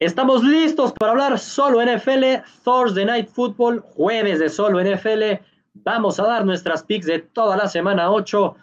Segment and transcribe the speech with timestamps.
[0.00, 5.42] Estamos listos para hablar solo NFL, Thursday Night Football, jueves de solo NFL.
[5.74, 8.54] Vamos a dar nuestras picks de toda la semana 8.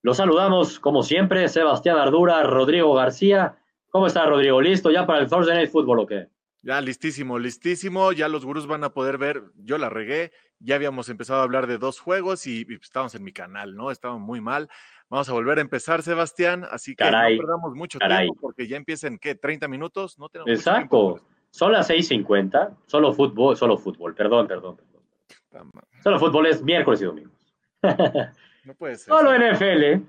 [0.00, 3.58] Los saludamos, como siempre, Sebastián Ardura, Rodrigo García.
[3.90, 4.62] ¿Cómo está, Rodrigo?
[4.62, 6.28] ¿Listo ya para el Thursday Night Football o qué?
[6.62, 8.12] Ya listísimo, listísimo.
[8.12, 9.42] Ya los gurús van a poder ver.
[9.56, 10.32] Yo la regué.
[10.58, 13.90] Ya habíamos empezado a hablar de dos juegos y, y estábamos en mi canal, ¿no?
[13.90, 14.70] Estábamos muy mal.
[15.12, 16.64] Vamos a volver a empezar, Sebastián.
[16.70, 19.38] Así que no perdamos mucho tiempo porque ya empiezan, ¿qué?
[19.38, 20.18] ¿30 minutos?
[20.18, 21.20] No tenemos Exacto.
[21.50, 22.78] Son las 6:50.
[22.86, 24.14] Solo fútbol, solo fútbol.
[24.14, 25.70] Perdón, perdón, perdón.
[26.02, 27.54] Solo fútbol es miércoles y domingos.
[28.64, 29.12] no puede ser.
[29.12, 30.02] Solo NFL.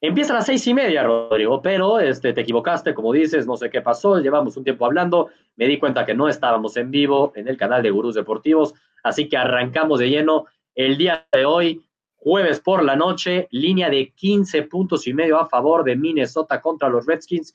[0.00, 3.68] Empieza a las seis y media, Rodrigo, pero este, te equivocaste, como dices, no sé
[3.68, 7.46] qué pasó, llevamos un tiempo hablando, me di cuenta que no estábamos en vivo en
[7.46, 11.82] el canal de Gurús Deportivos, así que arrancamos de lleno el día de hoy,
[12.24, 16.88] jueves por la noche, línea de 15 puntos y medio a favor de Minnesota contra
[16.88, 17.52] los Redskins,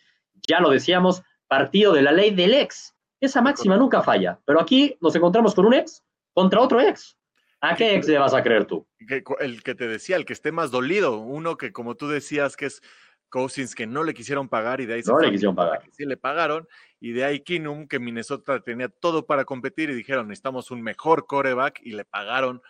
[0.48, 4.96] ya lo decíamos, partido de la ley del ex, esa máxima nunca falla, pero aquí
[5.02, 6.04] nos encontramos con un ex
[6.34, 7.18] contra otro ex.
[7.62, 8.88] ¿A qué ex le vas a creer tú?
[9.40, 12.68] el que te decía, el que esté más dolido, uno que como tú decías que
[12.68, 12.82] es
[13.30, 15.82] Cousins que no le quisieron pagar y de ahí no le quisieron pagar.
[15.92, 16.68] sí le pagaron
[17.00, 21.26] y de ahí Kinum que Minnesota tenía todo para competir y dijeron necesitamos un mejor
[21.26, 22.62] coreback y le pagaron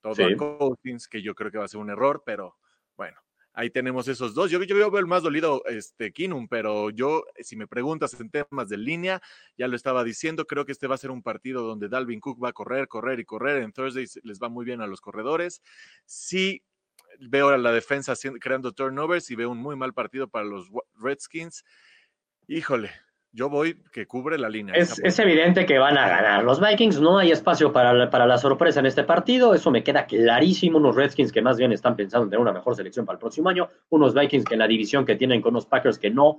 [0.00, 2.56] todo a Cousins que yo creo que va a ser un error, pero
[2.96, 3.18] bueno,
[3.58, 4.50] ahí tenemos esos dos.
[4.50, 8.68] Yo, yo veo el más dolido, este, Kinum, pero yo, si me preguntas en temas
[8.68, 9.20] de línea,
[9.56, 12.42] ya lo estaba diciendo, creo que este va a ser un partido donde Dalvin Cook
[12.42, 13.62] va a correr, correr y correr.
[13.62, 15.60] En Thursday les va muy bien a los corredores.
[16.04, 16.62] Sí,
[17.18, 21.64] veo a la defensa creando turnovers y veo un muy mal partido para los Redskins.
[22.46, 22.92] Híjole,
[23.32, 24.74] yo voy que cubre la línea.
[24.74, 26.44] Es, evidente que van a ganar.
[26.44, 29.54] Los Vikings no hay espacio para la, para la sorpresa en este partido.
[29.54, 30.78] Eso me queda clarísimo.
[30.78, 33.48] Unos Redskins que más bien están pensando en tener una mejor selección para el próximo
[33.48, 33.68] año.
[33.90, 36.38] Unos Vikings que en la división que tienen con los Packers que no,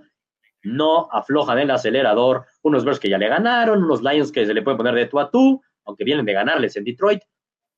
[0.63, 2.45] no aflojan el acelerador.
[2.63, 3.83] Unos Bears que ya le ganaron.
[3.83, 6.75] Unos Lions que se le puede poner de tú a tú, aunque vienen de ganarles
[6.75, 7.21] en Detroit.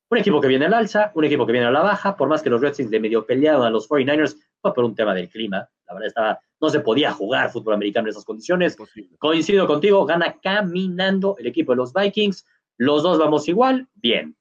[0.08, 2.16] Un equipo que viene al alza, un equipo que viene a la baja.
[2.16, 5.14] Por más que los Redskins de medio pelearon a los 49ers, fue por un tema
[5.14, 5.68] del clima.
[5.92, 8.76] La verdad estaba no se podía jugar fútbol americano en esas condiciones.
[9.18, 12.46] Coincido contigo, gana caminando el equipo de los Vikings.
[12.78, 14.36] Los dos vamos igual, bien.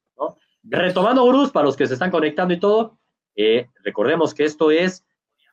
[0.64, 3.00] Retomando, Bruce, para los que se están conectando y todo,
[3.36, 5.04] eh, recordemos que esto es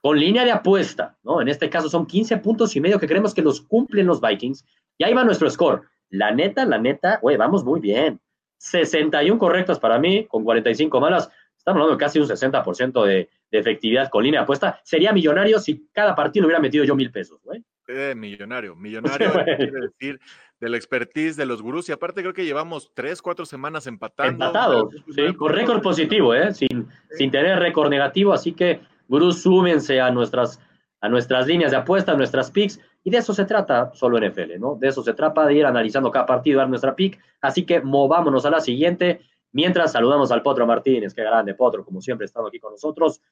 [0.03, 1.41] con línea de apuesta, ¿no?
[1.41, 4.63] En este caso son 15 puntos y medio que creemos que los cumplen los Vikings.
[4.99, 5.85] Y ahí va nuestro score.
[6.11, 8.21] La neta, la neta, güey, vamos muy bien.
[8.59, 11.31] 61 correctas para mí, con 45 malas.
[11.57, 15.59] Estamos hablando de casi un 60% de, de efectividad con línea de apuesta, sería millonario
[15.59, 17.65] si cada partido hubiera metido yo mil pesos, güey.
[17.89, 20.21] Eh, millonario, millonario quiere decir
[20.61, 24.33] de la expertise de los gurús y aparte creo que llevamos tres, cuatro semanas empatando.
[24.33, 26.53] Empatados, sí, con récord positivo, ¿eh?
[26.53, 30.61] sin, sin tener récord negativo, así que gurús súmense a nuestras,
[31.01, 34.59] a nuestras líneas de apuesta, a nuestras picks, y de eso se trata solo NFL,
[34.59, 34.75] ¿no?
[34.75, 38.45] De eso se trata, de ir analizando cada partido, dar nuestra pick, así que movámonos
[38.45, 39.21] a la siguiente.
[39.53, 43.23] Mientras saludamos al Potro Martínez, qué grande Potro, como siempre, estado aquí con nosotros.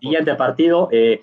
[0.00, 0.88] Siguiente partido.
[0.90, 1.22] Eh,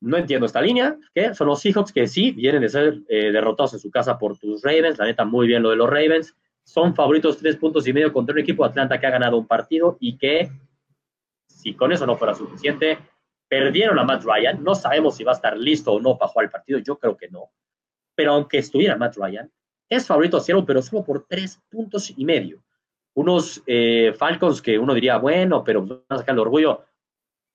[0.00, 3.74] no entiendo esta línea, que son los Seahawks que sí vienen de ser eh, derrotados
[3.74, 4.98] en su casa por tus Ravens.
[4.98, 6.34] La neta, muy bien lo de los Ravens.
[6.64, 9.46] Son favoritos tres puntos y medio contra un equipo de Atlanta que ha ganado un
[9.46, 10.50] partido y que,
[11.46, 12.98] si con eso no fuera suficiente,
[13.48, 14.62] perdieron a Matt Ryan.
[14.62, 16.78] No sabemos si va a estar listo o no para jugar el partido.
[16.80, 17.50] Yo creo que no.
[18.14, 19.50] Pero aunque estuviera Matt Ryan,
[19.88, 22.65] es favorito a pero solo por tres puntos y medio
[23.16, 26.84] unos eh, Falcons que uno diría, bueno, pero van a sacar el orgullo.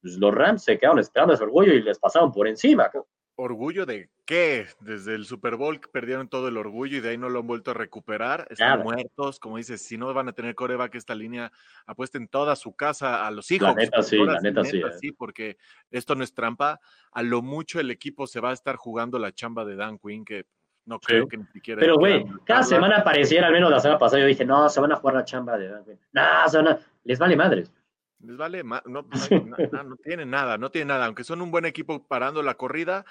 [0.01, 2.89] Pues los Rams se quedaron esperando ese orgullo y les pasaron por encima.
[3.35, 4.66] ¿Orgullo de qué?
[4.79, 7.69] Desde el Super Bowl perdieron todo el orgullo y de ahí no lo han vuelto
[7.69, 8.47] a recuperar.
[8.50, 11.51] Están muertos, como dices, si no van a tener coreback esta línea,
[11.85, 13.69] apuesten toda su casa a los hijos.
[13.69, 14.79] La neta sí, la neta, sí.
[14.79, 14.83] Eh.
[15.00, 15.11] sí.
[15.11, 15.57] porque
[15.91, 16.79] esto no es trampa.
[17.11, 20.25] A lo mucho el equipo se va a estar jugando la chamba de Dan Quinn,
[20.25, 20.45] que
[20.86, 21.80] no creo que ni siquiera.
[21.80, 24.92] Pero, güey, cada semana apareciera, al menos la semana pasada, yo dije, no, se van
[24.92, 25.69] a jugar la chamba de.
[26.12, 27.72] No, se van les vale madres.
[28.19, 31.06] Les vale, no, no, no, tienen nada, no tienen nada.
[31.06, 33.06] Aunque son un buen equipo parando la corrida,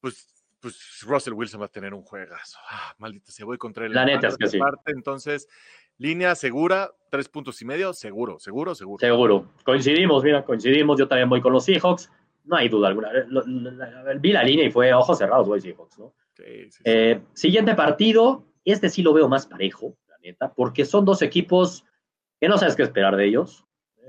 [0.00, 2.58] pues, pues Russell Wilson va a tener un juegazo.
[2.70, 3.92] Ah, maldita se voy contra el.
[3.92, 4.58] La neta es que sí.
[4.86, 5.48] entonces,
[5.98, 9.00] línea segura, tres puntos y medio, seguro, seguro, seguro.
[9.00, 9.52] Seguro.
[9.64, 10.98] Coincidimos, mira, coincidimos.
[10.98, 12.10] Yo también voy con los Seahawks.
[12.44, 13.10] No hay duda alguna.
[14.20, 16.12] Vi la línea y fue ojos cerrados, güey, Seahawks, ¿no?
[16.84, 21.84] Eh, siguiente partido, este sí lo veo más parejo, la neta, porque son dos equipos
[22.40, 23.64] que no sabes qué esperar de ellos.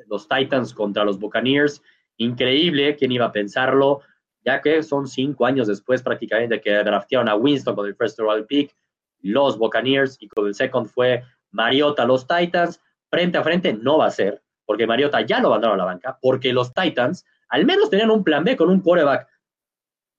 [0.07, 1.81] Los Titans contra los Buccaneers,
[2.17, 4.01] increíble, quién iba a pensarlo,
[4.43, 8.45] ya que son cinco años después prácticamente que draftearon a Winston con el first overall
[8.45, 8.75] pick,
[9.21, 14.07] los Buccaneers, y con el second fue Mariota, los Titans, frente a frente no va
[14.07, 17.89] a ser, porque Mariota ya lo mandaron a la banca, porque los Titans al menos
[17.89, 19.27] tenían un plan B con un quarterback.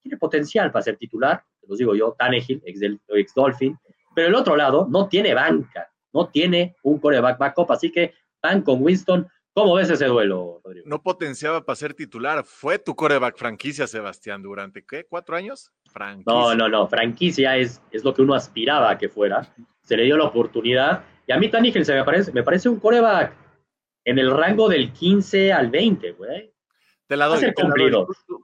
[0.02, 3.78] Tiene potencial para ser titular, los digo yo, Tannehill, ex, del, ex Dolphin,
[4.14, 8.62] pero el otro lado no tiene banca, no tiene un coreback backup, así que van
[8.62, 9.28] con Winston.
[9.52, 10.86] ¿Cómo ves ese duelo, Rodrigo?
[10.88, 12.44] No potenciaba para ser titular.
[12.44, 15.04] Fue tu coreback franquicia, Sebastián, durante ¿qué?
[15.04, 15.72] ¿Cuatro años?
[15.92, 16.32] Franquicia.
[16.32, 16.86] No, no, no.
[16.86, 19.52] Franquicia es, es lo que uno aspiraba a que fuera.
[19.82, 21.04] Se le dio la oportunidad.
[21.26, 23.34] Y a mí Tannehill se me parece, me parece un coreback
[24.04, 26.52] en el rango del 15 al 20, güey.
[27.08, 27.40] Te la doy.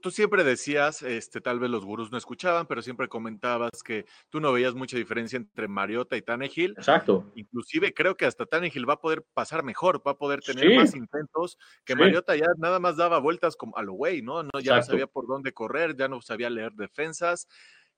[0.00, 4.40] Tú, siempre decías, este, tal vez los gurús no escuchaban, pero siempre comentabas que tú
[4.40, 6.75] no veías mucha diferencia entre Mariota y Tannehill.
[6.78, 7.31] Exacto.
[7.34, 10.94] Inclusive creo que hasta Tannehill va a poder pasar mejor, va a poder tener más
[10.94, 14.43] intentos, que Mariota ya nada más daba vueltas como a lo güey, ¿no?
[14.43, 17.46] no ya no sabía por dónde correr, ya no sabía leer defensas.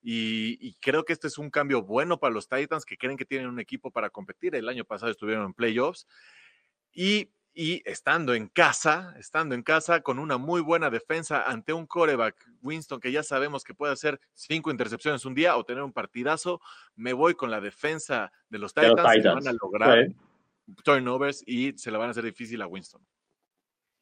[0.02, 3.24] Y, y, creo que este es un cambio bueno para los Titans que creen que
[3.24, 4.54] tienen un equipo para competir.
[4.54, 6.06] El año pasado estuvieron en playoffs.
[6.92, 11.86] Y y estando en casa, estando en casa con una muy buena defensa ante un
[11.86, 15.92] coreback, Winston, que ya sabemos que puede hacer cinco intercepciones un día o tener un
[15.94, 16.60] partidazo,
[16.96, 20.06] me voy con la defensa de los Titans, que van a lograr
[20.84, 23.00] turnovers y se le van a hacer difícil a Winston.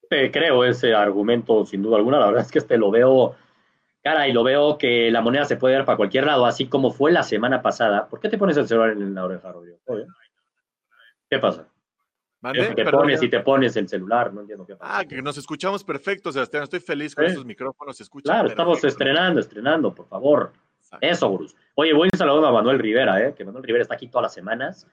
[0.08, 3.36] creo ese argumento sin duda alguna, la verdad es que este lo veo,
[4.02, 6.90] cara, y lo veo que la moneda se puede dar para cualquier lado, así como
[6.90, 8.08] fue la semana pasada.
[8.08, 9.78] ¿Por qué te pones el celular en la oreja, Rodrigo?
[11.30, 11.68] ¿Qué pasa?
[12.52, 14.98] Te pones y te pones el celular, no entiendo qué pasa.
[14.98, 16.64] Ah, que nos escuchamos perfecto, Sebastián.
[16.64, 17.96] Estoy feliz con esos micrófonos.
[17.96, 20.52] Se claro, estamos estrenando, estrenando, por favor.
[21.00, 21.56] Eso, Bruce.
[21.74, 23.34] Oye, voy a saludar a Manuel Rivera, ¿eh?
[23.34, 24.86] que Manuel Rivera está aquí todas las semanas.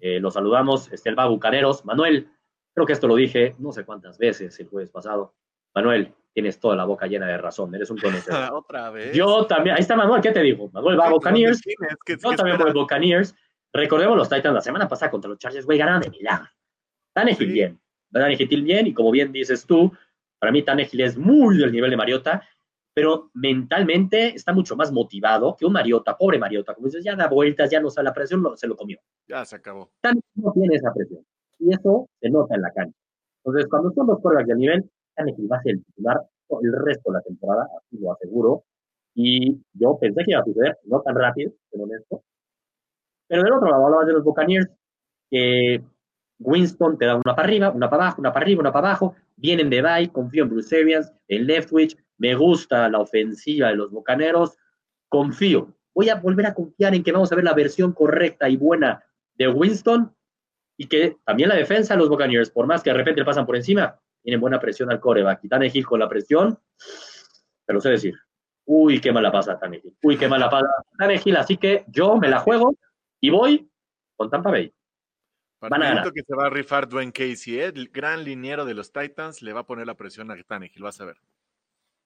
[0.00, 1.84] Eh, lo saludamos, este, el Bucaneros.
[1.84, 2.30] Manuel,
[2.74, 5.34] creo que esto lo dije no sé cuántas veces el jueves pasado.
[5.74, 8.50] Manuel, tienes toda la boca llena de razón, eres un conocedor.
[8.52, 9.14] Otra vez.
[9.14, 10.70] Yo también, ahí está Manuel, ¿qué te digo?
[10.72, 11.60] Manuel va a Buccaneers.
[12.06, 13.34] Yo también voy a Buccaneers.
[13.72, 16.48] Recordemos los Titans la semana pasada contra los Chargers, güey, ganaron de milagro.
[17.12, 17.52] Tannehill sí.
[17.52, 17.80] bien,
[18.12, 19.92] Tannehill bien, y como bien dices tú,
[20.38, 22.42] para mí Tannehill es muy del nivel de Mariota,
[22.92, 27.28] pero mentalmente está mucho más motivado que un Mariota, pobre Mariota, como dices, ya da
[27.28, 28.98] vueltas, ya no sale la presión, se lo comió.
[29.28, 29.90] Ya se acabó.
[30.00, 31.24] Tannehill no tiene esa presión,
[31.58, 32.98] y eso se nota en la cancha.
[33.44, 36.20] Entonces, cuando son los quarterbacks de nivel, Tannehill va a ser el titular
[36.62, 38.64] el resto de la temporada, así lo aseguro,
[39.14, 42.22] y yo pensé que iba a suceder, no tan rápido, pero honesto.
[43.28, 44.68] Pero del otro lado, hablabas de los Buccaneers,
[45.30, 45.82] que
[46.40, 49.14] Winston te da una para arriba, una para abajo, una para arriba, una para abajo.
[49.36, 51.96] Vienen de bye, confío en Bruce Arians, en Leftwich.
[52.18, 54.56] Me gusta la ofensiva de los Bocaneros.
[55.08, 55.74] Confío.
[55.94, 59.04] Voy a volver a confiar en que vamos a ver la versión correcta y buena
[59.34, 60.14] de Winston
[60.76, 63.44] y que también la defensa de los Buccaneers, por más que de repente le pasan
[63.44, 65.44] por encima, tienen buena presión al coreback.
[65.44, 66.58] Y Tannehill con la presión,
[67.66, 68.14] te lo sé decir.
[68.64, 69.94] Uy, qué mala pasa Tannehill.
[70.02, 71.36] Uy, qué mala pasa Tannehill.
[71.36, 72.74] Así que yo me la juego
[73.20, 73.70] y voy
[74.16, 74.72] con Tampa Bay.
[75.60, 77.66] Partidito que se va a rifar Dwayne Casey, ¿eh?
[77.66, 81.00] el gran liniero de los Titans, le va a poner la presión a Tannehill, vas
[81.02, 81.16] a ver.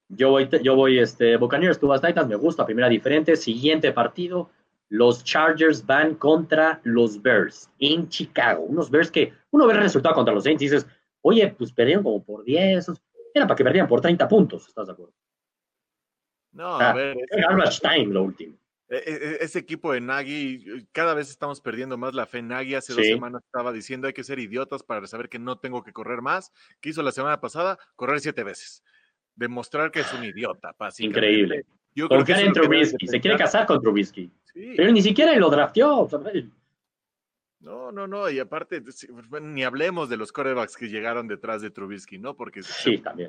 [0.09, 3.37] Yo voy, yo voy, este, Buccaneers, tú vas Titans, me gusta, primera diferente.
[3.37, 4.51] Siguiente partido,
[4.89, 8.65] los Chargers van contra los Bears en Chicago.
[8.65, 10.87] Unos Bears que uno ve el resultado contra los Saints y dices,
[11.23, 12.89] oye, pues perdieron como por 10,
[13.35, 15.15] era para que perdieran por 30 puntos, ¿estás de acuerdo?
[16.53, 17.17] No, a ver.
[17.31, 18.57] Garbage time lo último.
[18.89, 22.43] E, e, ese equipo de Nagy, cada vez estamos perdiendo más la fe.
[22.43, 25.83] Nagy hace dos semanas estaba diciendo hay que ser idiotas para saber que no tengo
[25.83, 26.53] que correr más.
[26.81, 27.79] ¿Qué hizo la semana pasada?
[27.97, 28.83] Correr siete veces.
[29.35, 30.75] Demostrar que es un idiota.
[30.99, 31.65] Increíble.
[31.95, 33.07] Yo creo que en Trubisky.
[33.07, 34.31] Se quiere casar con Trubisky.
[34.55, 36.09] Pero ni siquiera lo drafteó.
[37.65, 38.83] No, no, no, y aparte,
[39.41, 42.37] ni hablemos de los corebacks que llegaron detrás de Trubisky, ¿no?
[42.37, 42.61] Porque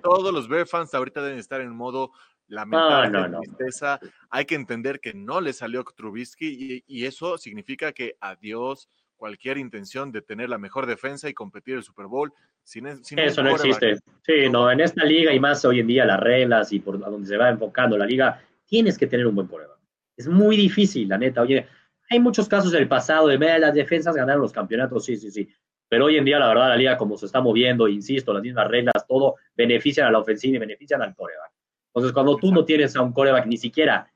[0.03, 2.11] todos los Bear fans ahorita deben estar en modo
[2.49, 3.97] lamentable, tristeza.
[4.29, 10.11] Hay que entender que no le salió Trubisky y, eso significa que adiós cualquier intención
[10.11, 12.33] de tener la mejor defensa y competir el Super Bowl.
[12.61, 13.99] Sin, eso no existe.
[14.23, 17.25] Sí, no, en esta liga y más hoy en día las reglas y por donde
[17.25, 19.79] se va enfocando la liga, tienes que tener un buen coreback.
[20.17, 21.41] Es muy difícil, la neta.
[21.41, 21.67] Oye,
[22.09, 25.49] hay muchos casos del pasado de ver las defensas ganaron los campeonatos, sí, sí, sí.
[25.87, 28.67] Pero hoy en día, la verdad, la liga como se está moviendo, insisto, las mismas
[28.67, 31.51] reglas, todo benefician a la ofensiva y benefician al coreback.
[31.93, 34.11] Entonces, cuando tú no tienes a un coreback ni siquiera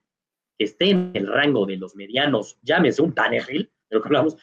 [0.57, 4.35] que esté en el rango de los medianos, llámese un Tannehill, de lo que hablamos,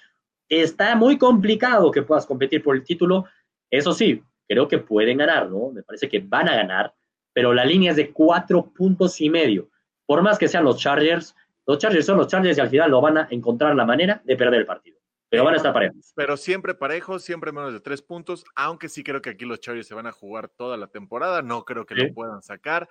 [0.48, 3.26] está muy complicado que puedas competir por el título.
[3.70, 5.70] Eso sí, creo que pueden ganar, ¿no?
[5.70, 6.94] Me parece que van a ganar,
[7.32, 9.68] pero la línea es de cuatro puntos y medio.
[10.06, 11.34] Por más que sean los Chargers,
[11.66, 14.36] los Chargers son los Chargers y al final lo van a encontrar la manera de
[14.36, 14.98] perder el partido.
[15.28, 16.12] Pero van a estar parejos.
[16.14, 19.88] Pero siempre parejos, siempre menos de tres puntos, aunque sí creo que aquí los Chargers
[19.88, 22.88] se van a jugar toda la temporada, no creo que lo puedan sacar.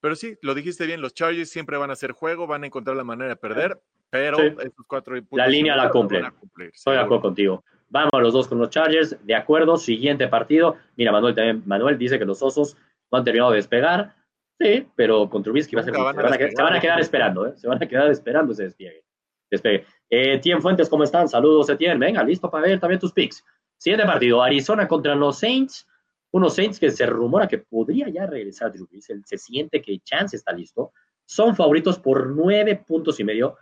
[0.00, 2.96] Pero sí, lo dijiste bien, los Chargers siempre van a hacer juego, van a encontrar
[2.96, 3.80] la manera de perder,
[4.10, 5.38] pero esos cuatro puntos...
[5.38, 6.26] La línea la cumplen.
[6.72, 7.64] Estoy de acuerdo contigo.
[7.88, 10.76] Vamos los dos con los Chargers, de acuerdo, siguiente partido.
[10.96, 12.76] Mira, Manuel también, Manuel dice que los Osos
[13.10, 14.14] no han terminado de despegar.
[14.58, 15.94] Sí, pero con Trubisky va a ser.
[15.94, 17.52] se, van a, quedar esperando, ¿eh?
[17.56, 19.04] Se van a quedar esperando ese despliegue.
[19.50, 19.84] despegue.
[20.08, 21.28] Eh, Tien Fuentes, ¿cómo están?
[21.28, 21.98] Saludos, Etienne.
[21.98, 23.44] Venga, listo para ver también tus picks.
[23.76, 25.86] Siguiente partido, Arizona contra los Saints.
[26.30, 28.88] Unos Saints que se rumora que podría ya regresar Drew
[29.24, 30.92] Se siente que Chance está listo.
[31.26, 33.56] Son favoritos por nueve puntos y medio.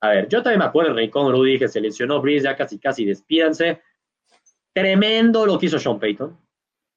[0.00, 3.80] A ver, yo también me acuerdo, Rincón Rudy, que se lesionó ya casi, casi despídanse.
[4.72, 6.38] Tremendo lo que hizo Sean Payton.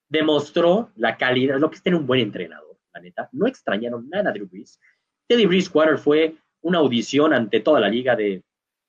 [0.10, 2.67] Demostró la calidad, lo que es tener un buen entrenador,
[2.98, 3.30] la neta.
[3.32, 4.80] No extrañaron nada a Drew Brees.
[5.28, 8.44] Teddy Bridgewater fue una audición ante toda la liga de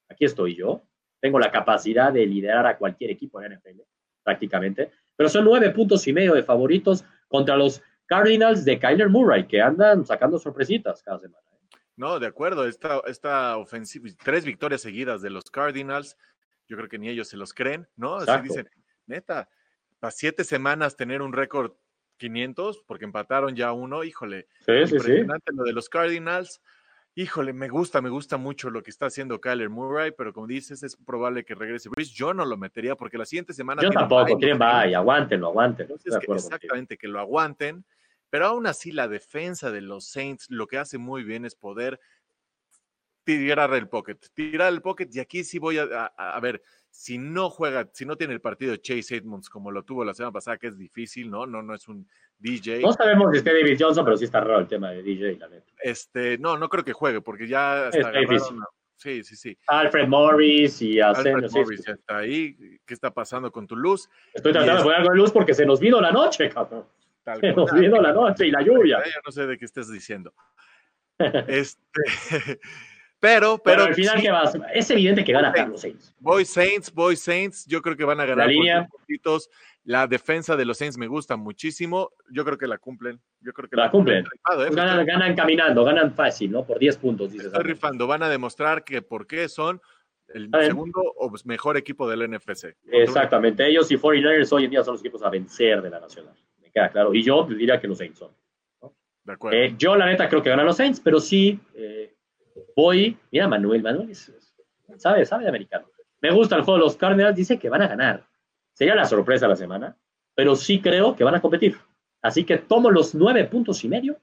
[0.08, 0.82] aquí estoy yo,
[1.20, 3.80] tengo la capacidad de liderar a cualquier equipo en NFL,
[4.22, 9.46] prácticamente, pero son nueve puntos y medio de favoritos contra los Cardinals de Kyler Murray,
[9.46, 11.44] que andan sacando sorpresitas cada semana.
[11.52, 11.76] ¿eh?
[11.96, 16.16] No, de acuerdo, esta, esta ofensiva, tres victorias seguidas de los Cardinals,
[16.68, 18.16] yo creo que ni ellos se los creen, ¿no?
[18.16, 18.68] Así dicen,
[19.06, 19.48] neta,
[20.00, 21.72] a siete semanas tener un récord
[22.18, 26.60] 500, porque empataron ya uno, híjole, sí, impresionante lo de los Cardinals.
[27.14, 30.82] Híjole, me gusta, me gusta mucho lo que está haciendo Kyler Murray, pero como dices,
[30.84, 32.12] es probable que regrese Brice.
[32.14, 33.82] Yo no lo metería porque la siguiente semana.
[33.82, 35.88] Yo tampoco, quieren y aguántenlo, aguanten.
[36.04, 37.84] exactamente, que lo aguanten.
[38.30, 41.98] Pero aún así, la defensa de los Saints lo que hace muy bien es poder
[43.24, 45.08] tirar el pocket, tirar el pocket.
[45.10, 48.76] Y aquí sí voy a, a ver, si no juega, si no tiene el partido
[48.76, 51.46] Chase Edmonds como lo tuvo la semana pasada, que es difícil, ¿no?
[51.46, 52.80] No, no es un DJ.
[52.80, 55.48] No sabemos si es David Johnson, pero sí está raro el tema de DJ, la
[55.48, 55.72] neta.
[55.82, 58.56] Este, no, no creo que juegue, porque ya está difícil.
[58.96, 59.56] Sí, sí, sí.
[59.68, 62.56] Alfred Morris y Alfred Morris ya está ahí.
[62.84, 64.10] ¿Qué está pasando con tu luz?
[64.34, 66.84] Estoy tratando de jugar con luz porque se nos vino la noche, cabrón.
[67.40, 68.98] se nos vino la noche y la lluvia.
[69.04, 70.34] Yo no sé de qué estés diciendo.
[71.46, 71.80] este,
[73.20, 73.84] pero, pero.
[73.84, 74.56] al final, ¿qué vas?
[74.72, 76.14] Es evidente que gana los Saints.
[76.20, 77.66] Voy Saints, voy Saints.
[77.66, 78.46] Yo creo que van a ganar.
[78.46, 78.88] La línea.
[79.84, 82.10] La defensa de los Saints me gusta muchísimo.
[82.30, 83.20] Yo creo que la cumplen.
[83.40, 84.22] Yo creo que la, cumplen.
[84.22, 84.70] ¿eh?
[84.70, 86.66] ganan, caminando, ganan fácil, ¿no?
[86.66, 87.46] Por 10 puntos, dices.
[87.46, 88.06] Estoy rifando.
[88.06, 89.80] Van a demostrar que por qué son
[90.28, 92.76] el segundo o mejor equipo del NFC.
[92.92, 93.66] Exactamente.
[93.66, 96.34] Ellos y 49ers hoy en día son los equipos a vencer de la Nacional.
[96.60, 97.14] Me queda claro.
[97.14, 98.30] Y yo diría que los Saints son.
[99.24, 99.58] De acuerdo.
[99.58, 101.58] Eh, yo, la neta, creo que ganan los Saints, pero sí.
[101.74, 102.14] Eh,
[102.76, 104.14] voy, mira Manuel, Manuel
[104.96, 105.88] sabe, sabe de americano.
[106.20, 108.26] Me gusta el juego de los Cardinals, dice que van a ganar.
[108.72, 109.96] Sería la sorpresa de la semana,
[110.34, 111.76] pero sí creo que van a competir.
[112.22, 114.18] Así que tomo los nueve puntos y medio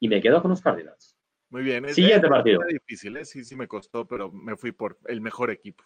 [0.00, 1.16] y me quedo con los Cardinals.
[1.50, 1.88] Muy bien.
[1.92, 2.60] Siguiente partido.
[2.68, 3.24] difícil, ¿eh?
[3.24, 5.84] sí, sí me costó, pero me fui por el mejor equipo.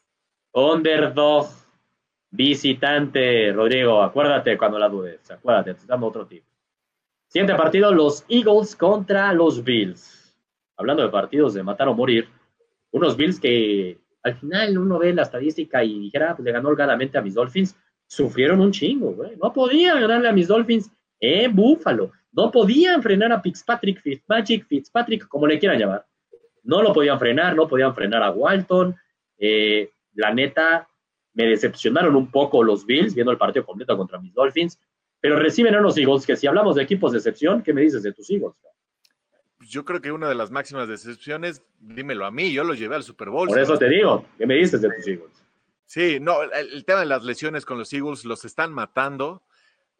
[0.52, 1.48] Underdog,
[2.30, 6.44] visitante, Rodrigo, acuérdate cuando la dudes, acuérdate, te dando otro tip.
[7.28, 10.19] Siguiente partido, los Eagles contra los Bills
[10.80, 12.26] hablando de partidos de matar o morir,
[12.90, 17.18] unos Bills que al final uno ve la estadística y dijera, pues le ganó holgadamente
[17.18, 19.36] a mis Dolphins, sufrieron un chingo, güey.
[19.36, 22.12] No podían ganarle a mis Dolphins en Buffalo.
[22.32, 26.06] No podían frenar a Fitzpatrick, Fitzmagic, Fitzpatrick, como le quieran llamar.
[26.64, 28.96] No lo podían frenar, no podían frenar a Walton.
[29.38, 30.88] Eh, la neta,
[31.34, 34.78] me decepcionaron un poco los Bills viendo el partido completo contra mis Dolphins,
[35.20, 38.02] pero reciben a unos Eagles que si hablamos de equipos de excepción, ¿qué me dices
[38.02, 38.54] de tus Eagles?
[39.60, 43.02] Yo creo que una de las máximas decepciones, dímelo a mí, yo lo llevé al
[43.02, 43.48] Super Bowl.
[43.48, 45.44] Por eso te digo, ¿qué me dices de tus Eagles?
[45.84, 49.42] Sí, no, el, tema de las lesiones con los Eagles los están matando.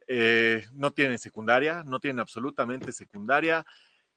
[0.07, 3.67] Eh, no tienen secundaria, no tienen absolutamente secundaria.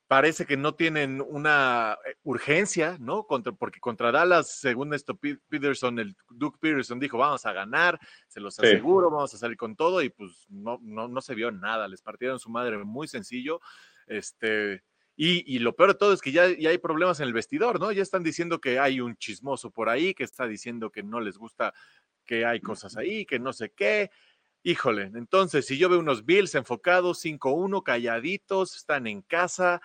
[0.07, 3.23] Parece que no tienen una eh, urgencia, ¿no?
[3.23, 5.17] Contra, porque contra Dallas, según esto,
[5.49, 9.75] Peterson, el Duke Peterson dijo, vamos a ganar, se los aseguro, vamos a salir con
[9.75, 13.59] todo, y pues no, no, no se vio nada, les partieron su madre muy sencillo.
[14.05, 14.83] Este,
[15.15, 17.91] y, lo peor de todo es que ya, hay problemas en el vestidor, ¿no?
[17.91, 21.37] Ya están diciendo que hay un chismoso por ahí, que está diciendo que no les
[21.37, 21.73] gusta
[22.25, 24.09] que hay cosas ahí, que no sé qué.
[24.63, 29.81] Híjole, entonces, si yo veo unos Bills enfocados, 5-1, calladitos, están en casa,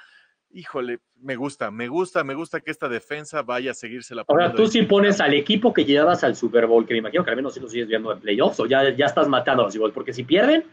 [0.51, 4.55] híjole, me gusta, me gusta, me gusta que esta defensa vaya a seguirse la Ahora,
[4.55, 7.37] tú sí pones al equipo que llevas al Super Bowl, que me imagino que al
[7.37, 9.93] menos si lo sigues viendo en playoffs, o ya, ya estás matando a los Eagles,
[9.93, 10.65] porque si pierden,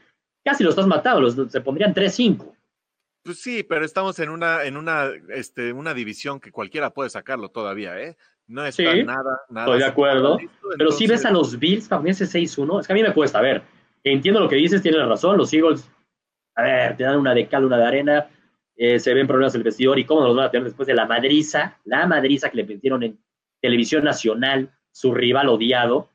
[0.46, 2.54] casi lo estás matando, los, se pondrían 3-5.
[3.26, 7.50] Pues sí, pero estamos en una, en una, este, una división que cualquiera puede sacarlo
[7.50, 8.16] todavía, ¿eh?
[8.46, 9.66] No está nada, nada.
[9.66, 10.38] Estoy de acuerdo.
[10.78, 13.40] pero si ves a los Bills para ese 6-1, es que a mí me cuesta,
[13.40, 13.64] a ver,
[14.04, 15.90] entiendo lo que dices, tienes razón, los Eagles,
[16.54, 18.30] a ver, te dan una de cal, una de arena,
[18.76, 20.94] eh, se ven problemas en el vestidor y cómo los van a tener después de
[20.94, 23.18] la madriza, la madriza que le metieron en
[23.60, 26.12] televisión nacional, su rival odiado.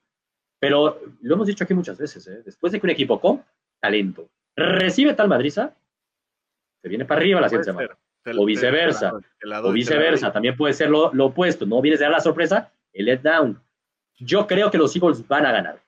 [0.61, 2.43] Pero lo hemos dicho aquí muchas veces, ¿eh?
[2.45, 3.43] después de que un equipo con
[3.81, 5.75] talento recibe tal madriza,
[6.82, 7.99] se viene para arriba la siguiente semana.
[8.38, 9.12] o viceversa.
[9.62, 10.32] o viceversa.
[10.32, 11.66] También puede ser lo, opuesto.
[11.66, 13.60] No vienes a dar la sorpresa, el let down.
[14.18, 15.82] Yo creo que los Eagles van a ganar.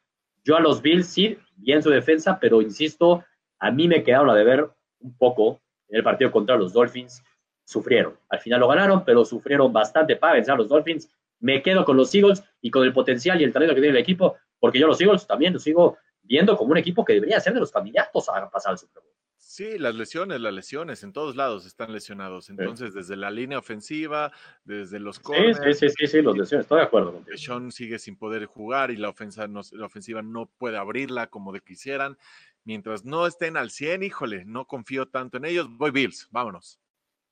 [0.44, 3.24] Yo a los Bills sí, bien su defensa, pero insisto,
[3.58, 4.68] a mí me quedaron a deber
[5.00, 7.22] un poco en el partido contra los Dolphins,
[7.64, 8.18] sufrieron.
[8.28, 11.08] Al final lo ganaron, pero sufrieron bastante para vencer a los Dolphins.
[11.38, 14.02] Me quedo con los Eagles y con el potencial y el talento que tiene el
[14.02, 17.52] equipo, porque yo los Eagles también los sigo viendo como un equipo que debería ser
[17.54, 19.11] de los candidatos a pasar al Super Bowl.
[19.44, 22.48] Sí, las lesiones, las lesiones, en todos lados están lesionados.
[22.48, 24.30] Entonces, desde la línea ofensiva,
[24.64, 25.58] desde los corners.
[25.78, 27.36] Sí, sí, sí, sí, los lesiones, estoy de acuerdo contigo.
[27.36, 31.60] Sean sigue sin poder jugar y la, ofensa la ofensiva no puede abrirla como de
[31.60, 32.16] quisieran.
[32.64, 35.68] Mientras no estén al 100, híjole, no confío tanto en ellos.
[35.68, 36.78] Voy Bills, vámonos.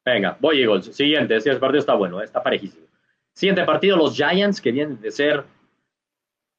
[0.05, 0.87] Venga, voy Eagles.
[0.87, 2.87] Siguiente, este partido está bueno, está parejísimo.
[3.33, 5.45] Siguiente partido, los Giants, que vienen de ser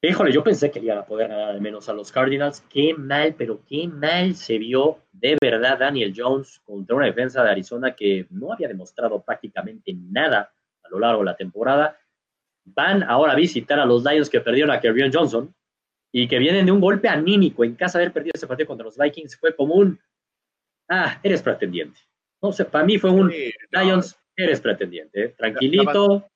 [0.04, 2.60] Híjole, yo pensé que iban a poder ganar al menos a los Cardinals.
[2.68, 7.50] Qué mal, pero qué mal se vio de verdad Daniel Jones contra una defensa de
[7.50, 11.96] Arizona que no había demostrado prácticamente nada a lo largo de la temporada.
[12.64, 15.54] Van ahora a visitar a los Lions que perdieron a Kerryon Johnson
[16.10, 18.84] y que vienen de un golpe anímico en casa de haber perdido ese partido contra
[18.84, 19.36] los Vikings.
[19.36, 20.00] Fue como un,
[20.88, 22.00] ah, eres pretendiente.
[22.42, 23.32] No sé, para mí fue un
[23.70, 25.22] Lions, eres pretendiente.
[25.22, 25.28] ¿eh?
[25.38, 26.28] Tranquilito,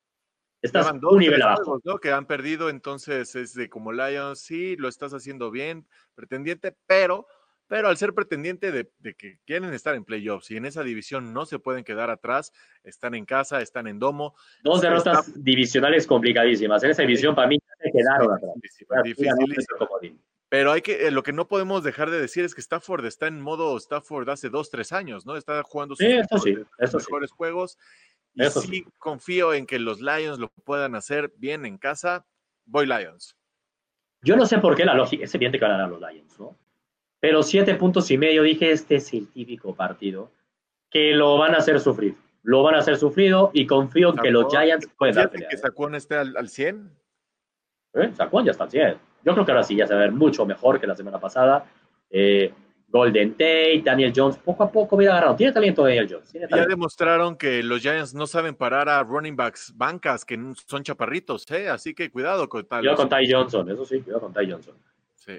[0.61, 1.79] Estás un nivel abajo.
[2.01, 7.27] Que han perdido, entonces es de como Lions, sí, lo estás haciendo bien, pretendiente, pero,
[7.67, 11.45] pero al ser pretendiente de, que quieren estar en playoffs y en esa división no
[11.45, 12.51] se pueden quedar atrás,
[12.83, 14.35] están en casa, están en domo.
[14.63, 16.83] Dos derrotas divisionales complicadísimas.
[16.83, 18.53] En esa división para mí se quedaron atrás.
[20.49, 23.27] Pero hay que, eh, lo que no podemos dejar de decir es que Stafford está
[23.27, 25.35] en modo Stafford hace dos, tres años, ¿no?
[25.35, 26.05] Está jugando sus
[26.93, 27.77] mejores juegos
[28.37, 32.25] y sí confío en que los Lions lo puedan hacer bien en casa.
[32.65, 33.35] Voy Lions.
[34.21, 36.39] Yo no sé por qué la lógica, es evidente que van a ganar los Lions,
[36.39, 36.57] ¿no?
[37.19, 40.31] Pero siete puntos y medio, dije, este es el típico partido
[40.89, 42.15] que lo van a hacer sufrir.
[42.43, 45.49] Lo van a hacer sufrido y confío en que los Giants pueden dar pelea.
[45.49, 46.91] que Saquon esté al, al 100?
[47.95, 48.11] ¿Eh?
[48.13, 48.97] Saquon ya está al 100.
[49.25, 51.19] Yo creo que ahora sí ya se va a ver mucho mejor que la semana
[51.19, 51.65] pasada.
[52.09, 52.53] Eh,
[52.89, 55.35] Golden Tate, Daniel Jones, poco a poco viene agarrado.
[55.35, 56.31] Tiene talento Daniel Jones.
[56.33, 61.49] Ya demostraron que los Giants no saben parar a running backs bancas que son chaparritos,
[61.51, 61.67] ¿eh?
[61.67, 62.79] así que cuidado con tal.
[62.79, 64.75] Cuidado con Ty Johnson, eso sí, cuidado con Ty Johnson.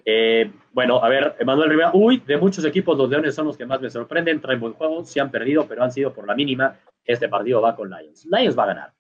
[0.05, 1.91] Eh, bueno, a ver, Emanuel Rivera.
[1.95, 4.41] Uy, de muchos equipos, los Leones son los que más me sorprenden.
[4.41, 6.77] Traen buen juego, se han perdido, pero han sido por la mínima.
[7.05, 8.27] Este partido va con Lions.
[8.27, 8.93] Lions va a ganar.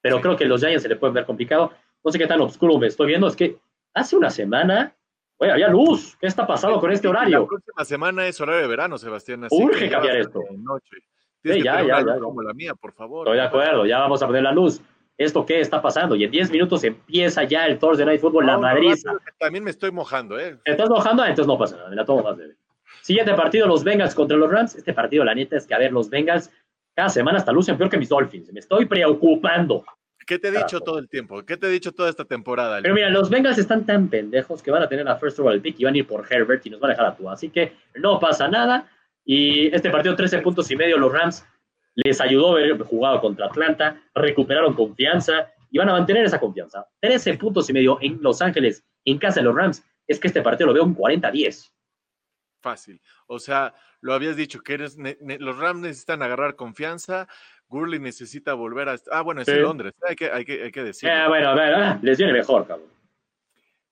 [0.00, 1.72] Pero creo que los Giants se le pueden ver complicado.
[2.04, 3.28] No sé qué tan oscuro me estoy viendo.
[3.28, 3.56] Es que
[3.94, 4.94] hace una semana
[5.38, 6.16] Oye, había luz.
[6.18, 7.40] ¿Qué está pasando con este horario?
[7.40, 9.44] La próxima semana es horario de verano, Sebastián.
[9.44, 10.40] Así Urge cambiar esto.
[10.56, 10.96] Noche.
[11.42, 13.26] Sí, ya, ya, ya, Como la mía, por favor.
[13.26, 14.80] Estoy de acuerdo, ya vamos a poner la luz.
[15.18, 16.14] ¿Esto qué está pasando?
[16.14, 18.94] Y en 10 minutos empieza ya el Thursday Night Football, la Madrid.
[19.38, 20.58] también me estoy mojando, ¿eh?
[20.64, 21.22] ¿Estás mojando?
[21.22, 22.56] Ah, entonces no pasa nada, me la tomo más leve.
[23.02, 24.74] Siguiente partido, los Bengals contra los Rams.
[24.74, 26.50] Este partido, la neta, es que a ver, los Bengals
[26.94, 28.52] cada semana hasta lucen peor que mis Dolphins.
[28.52, 29.84] Me estoy preocupando.
[30.26, 31.44] ¿Qué te he dicho todo el tiempo?
[31.44, 32.80] ¿Qué te he dicho toda esta temporada?
[32.82, 35.78] Pero mira, los Bengals están tan pendejos que van a tener la first overall pick
[35.78, 37.30] y van a ir por Herbert y nos van a dejar a tú.
[37.30, 38.90] Así que no pasa nada.
[39.24, 41.46] Y este partido, 13 puntos y medio, los Rams
[41.94, 46.86] les ayudó a haber jugado contra Atlanta, recuperaron confianza y van a mantener esa confianza.
[47.00, 49.84] 13 puntos y medio en Los Ángeles, en casa de los Rams.
[50.06, 51.70] Es que este partido lo veo un 40-10.
[52.60, 53.00] Fácil.
[53.26, 57.28] O sea, lo habías dicho, que eres, los Rams necesitan agarrar confianza
[57.68, 58.96] Gurley necesita volver a...
[59.10, 61.08] Ah, bueno, es en Londres, hay que, hay que, hay que decir.
[61.08, 62.88] Eh, bueno, a ver, ah, les viene mejor, cabrón.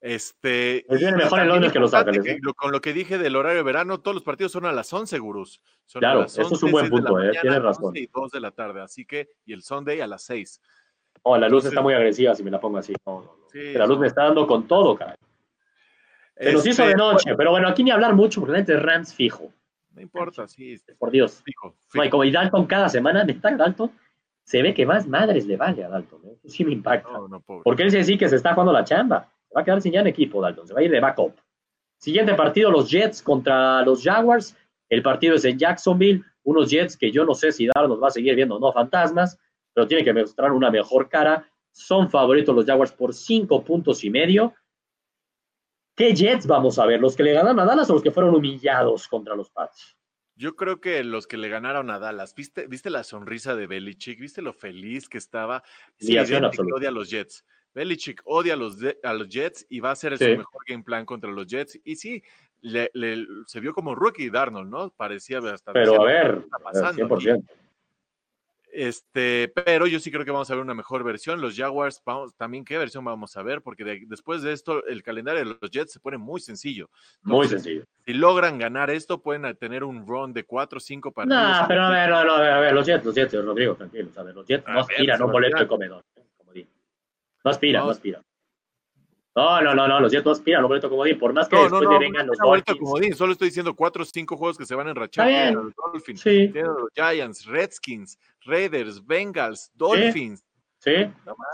[0.00, 2.26] Este, les viene mejor en Londres que Los Ángeles.
[2.26, 2.38] ¿eh?
[2.56, 5.18] con lo que dije del horario de verano, todos los partidos son a las 11,
[5.18, 5.62] gurús.
[5.94, 7.96] claro, eso es un buen punto, eh, tienes razón.
[7.96, 10.60] y 2 de la tarde, así que, y el Sunday a las 6.
[11.22, 12.92] Oh, la luz está muy agresiva si me la pongo así.
[13.54, 15.16] la luz me está dando con todo, caray.
[16.36, 18.74] Se nos hizo de este, noche, pero bueno, aquí ni hablar mucho porque la gente
[18.74, 19.52] es Rams fijo.
[19.94, 20.76] No importa, sí.
[20.98, 21.42] Por Dios.
[21.44, 23.90] Fijo, y como Dalton cada semana, está Dalton,
[24.44, 26.20] se ve que más madres le vale a Dalton.
[26.26, 26.36] ¿eh?
[26.44, 27.08] Sí me impacta.
[27.62, 29.30] Porque él se dice que se está jugando la chamba.
[29.48, 30.66] Se va a quedar sin ya en equipo, Dalton.
[30.66, 31.34] Se va a ir de backup.
[31.98, 34.56] Siguiente partido, los Jets contra los Jaguars.
[34.88, 36.22] El partido es en Jacksonville.
[36.42, 39.38] Unos Jets que yo no sé si Dalton nos va a seguir viendo, no fantasmas,
[39.72, 41.48] pero tiene que mostrar una mejor cara.
[41.70, 44.52] Son favoritos los Jaguars por cinco puntos y medio.
[45.94, 47.00] ¿Qué Jets vamos a ver?
[47.00, 49.96] ¿Los que le ganan a Dallas o los que fueron humillados contra los Pats?
[50.36, 54.18] Yo creo que los que le ganaron a Dallas, ¿viste, ¿viste la sonrisa de Belichick?
[54.18, 55.62] ¿Viste lo feliz que estaba?
[55.96, 57.44] Sí, odia a los Jets.
[57.72, 61.06] Belichick odia a los, a los Jets y va a hacer su mejor game plan
[61.06, 61.78] contra los Jets.
[61.84, 62.22] Y sí,
[62.60, 62.90] le,
[63.46, 64.90] se vio como rookie Darnold, ¿no?
[64.90, 65.72] Parecía hasta...
[65.72, 67.44] Pero a ver, 100%.
[68.74, 71.40] Este, pero yo sí creo que vamos a ver una mejor versión.
[71.40, 75.44] Los Jaguars, vamos, también qué versión vamos a ver, porque después de esto, el calendario
[75.44, 76.90] de los Jets se pone muy sencillo.
[77.22, 77.84] muy sencillo.
[78.04, 81.60] Si logran ganar esto, pueden tener un run de 4 o 5 partidos.
[81.60, 84.22] No, pero a ver, no, no, a ver, los Jets, los Jets, Rodrigo, tranquilo, a
[84.24, 86.04] ver, los Jets no aspiran un boleto de comedor,
[86.36, 86.52] como.
[87.44, 88.22] No aspiran, no, aspiran.
[89.36, 91.62] No, no, no, no, los Jets no aspiran al boleto comodín, por más que No,
[91.62, 92.78] después no, le no, vengan los Dolphins.
[92.78, 95.26] comodín, solo estoy diciendo cuatro o cinco juegos que se van a enrachar.
[95.26, 95.54] Bien.
[95.54, 100.44] Los Dolphins, Sí, los Giants, Redskins, Raiders, Bengals, Dolphins.
[100.78, 100.92] sí.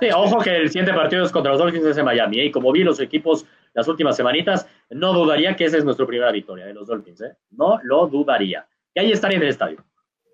[0.01, 2.41] Sí, ojo que el siguiente partido es contra los Dolphins es en Miami.
[2.41, 2.45] ¿eh?
[2.47, 6.33] Y como vi los equipos las últimas semanitas, no dudaría que esa es nuestra primera
[6.33, 7.21] victoria de los Dolphins.
[7.23, 7.37] ¿eh?
[7.53, 8.67] No lo dudaría.
[8.93, 9.83] Y ahí estaré en el estadio.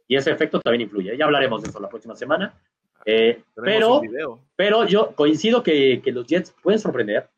[0.09, 1.16] Y ese efecto también influye.
[1.16, 2.59] Ya hablaremos de eso la próxima semana.
[3.04, 7.28] Eh, pero, un pero yo coincido que, que los Jets pueden sorprender.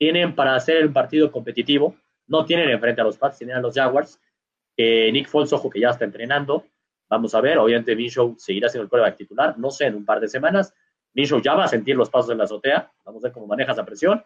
[0.00, 1.94] Tienen para hacer el partido competitivo.
[2.26, 4.18] No tienen enfrente a los Pats, tienen a los Jaguars.
[4.74, 6.64] que Nick Foles, ojo, que ya está entrenando.
[7.10, 7.58] Vamos a ver.
[7.58, 9.58] Obviamente, Minshew seguirá siendo el quarterback titular.
[9.58, 10.72] No sé, en un par de semanas.
[11.12, 12.90] Minshew ya va a sentir los pasos en la azotea.
[13.04, 14.24] Vamos a ver cómo maneja esa presión.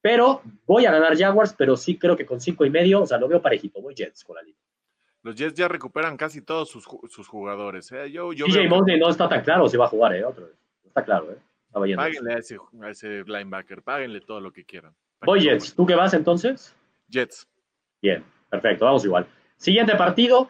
[0.00, 3.18] Pero voy a ganar Jaguars, pero sí creo que con cinco y medio, o sea,
[3.18, 3.82] lo veo parejito.
[3.82, 4.56] Voy Jets con la liga.
[5.22, 7.92] Los Jets ya recuperan casi todos sus, sus jugadores.
[7.92, 8.10] ¿eh?
[8.10, 10.24] Yo, yo TJ veo- no está tan claro si va a jugar, ¿eh?
[10.24, 10.54] Otra vez.
[10.82, 11.36] No está claro, ¿eh?
[11.96, 14.94] Páguenle a ese, a ese linebacker, páguenle todo lo que quieran.
[15.22, 15.74] Voy Jets.
[15.74, 16.74] ¿Tú qué vas entonces?
[17.08, 17.46] Jets.
[18.00, 19.26] Bien, perfecto, vamos igual.
[19.56, 20.48] Siguiente partido.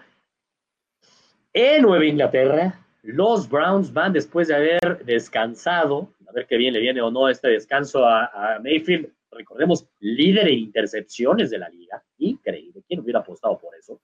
[1.52, 6.80] En Nueva Inglaterra, los Browns van después de haber descansado, a ver qué bien le
[6.80, 9.12] viene o no este descanso a, a Mayfield.
[9.32, 12.02] Recordemos, líder en intercepciones de la liga.
[12.18, 12.82] Increíble.
[12.86, 14.00] ¿Quién hubiera apostado por eso?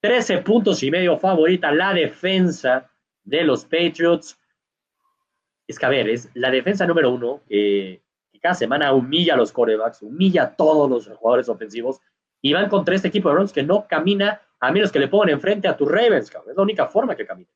[0.00, 2.88] 13 puntos y medio favorita la defensa
[3.24, 4.38] de los Patriots.
[5.66, 8.00] Es que, a ver, es la defensa número uno que,
[8.38, 12.00] que cada semana humilla a los corebacks, humilla a todos los jugadores ofensivos
[12.40, 15.30] y van contra este equipo de Browns que no camina a menos que le pongan
[15.30, 16.50] enfrente a tus Ravens, cabrón.
[16.52, 17.48] Es la única forma que camina.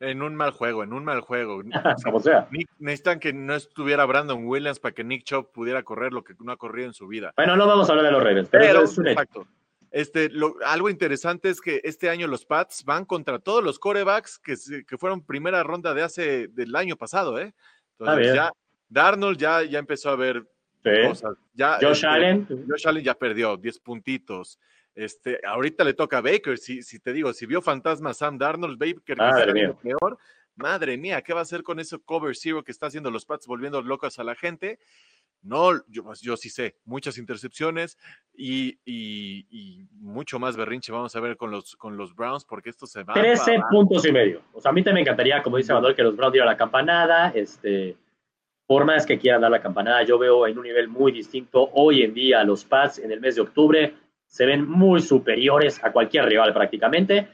[0.00, 1.62] En un mal juego, en un mal juego.
[2.04, 2.48] Como sea.
[2.50, 6.34] Nick- necesitan que no estuviera Brandon Williams para que Nick Chubb pudiera correr lo que
[6.40, 7.32] no ha corrido en su vida.
[7.36, 9.12] Bueno, no vamos a hablar de los Ravens, pero, es un hecho.
[9.20, 9.46] exacto.
[9.90, 14.40] Este, lo- algo interesante es que este año los Pats van contra todos los corebacks
[14.40, 17.54] que, que fueron primera ronda de hace del año pasado, ¿eh?
[17.54, 18.34] Ah, Entonces bien.
[18.34, 18.52] ya
[18.94, 20.46] Darnold ya, ya empezó a ver
[20.84, 20.90] Sí.
[21.08, 21.34] cosas.
[21.54, 24.58] Ya, Josh este, Allen, Josh Allen ya perdió 10 puntitos.
[24.94, 26.58] Este, ahorita le toca a Baker.
[26.58, 29.72] Si, si te digo, si vio fantasma Sam Darnold, Baker que Madre está mía.
[29.82, 30.18] peor.
[30.56, 33.46] Madre mía, ¿qué va a hacer con ese cover zero que está haciendo los Pats
[33.46, 34.78] volviendo locos a la gente?
[35.42, 37.98] No, yo, pues, yo sí sé, muchas intercepciones
[38.34, 42.70] y, y- y mucho más berrinche vamos a ver con los, con los Browns porque
[42.70, 43.14] esto se va.
[43.14, 44.42] 13 puntos y medio.
[44.52, 46.56] O sea, a mí también me encantaría, como dice Manuel, que los Browns dieran la
[46.56, 47.30] campanada.
[47.34, 47.96] Este,
[48.66, 52.02] por más que quieran dar la campanada, yo veo en un nivel muy distinto hoy
[52.02, 53.94] en día los Pats en el mes de octubre.
[54.26, 57.28] Se ven muy superiores a cualquier rival prácticamente.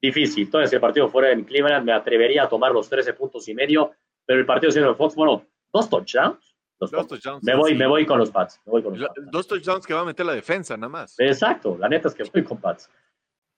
[0.00, 0.44] Difícil.
[0.44, 3.92] Entonces, el partido fuera en Cleveland, me atrevería a tomar los 13 puntos y medio.
[4.26, 6.38] Pero el partido siendo en Fox, bueno, dos touchdowns.
[6.78, 7.42] Dos Dos touchdowns.
[7.42, 7.76] Me voy, sí.
[7.76, 8.60] me voy con los Pats.
[8.64, 9.30] Me voy con los Pats.
[9.30, 11.18] Dos touchdowns que va a meter la defensa, nada más.
[11.18, 12.88] Exacto, la neta es que voy con Pats.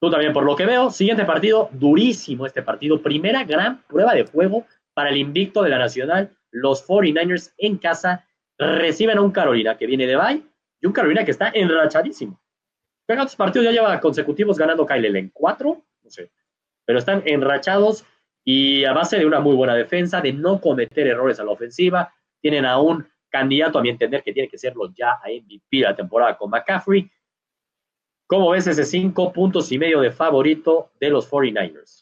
[0.00, 0.90] Tú también, por lo que veo.
[0.90, 3.00] Siguiente partido, durísimo este partido.
[3.00, 6.36] Primera gran prueba de juego para el invicto de la Nacional.
[6.52, 10.42] Los 49ers en casa reciben a un Carolina que viene de bye
[10.80, 12.40] y un Carolina que está enrachadísimo.
[13.06, 15.82] ¿Cuántos partidos ya lleva consecutivos ganando Kyle en cuatro?
[16.02, 16.30] No sé.
[16.84, 18.04] Pero están enrachados
[18.44, 22.12] y a base de una muy buena defensa, de no cometer errores a la ofensiva,
[22.40, 25.96] tienen a un candidato, a mi entender, que tiene que serlo ya a MVP la
[25.96, 27.10] temporada con McCaffrey.
[28.26, 32.01] ¿Cómo ves ese cinco puntos y medio de favorito de los 49ers?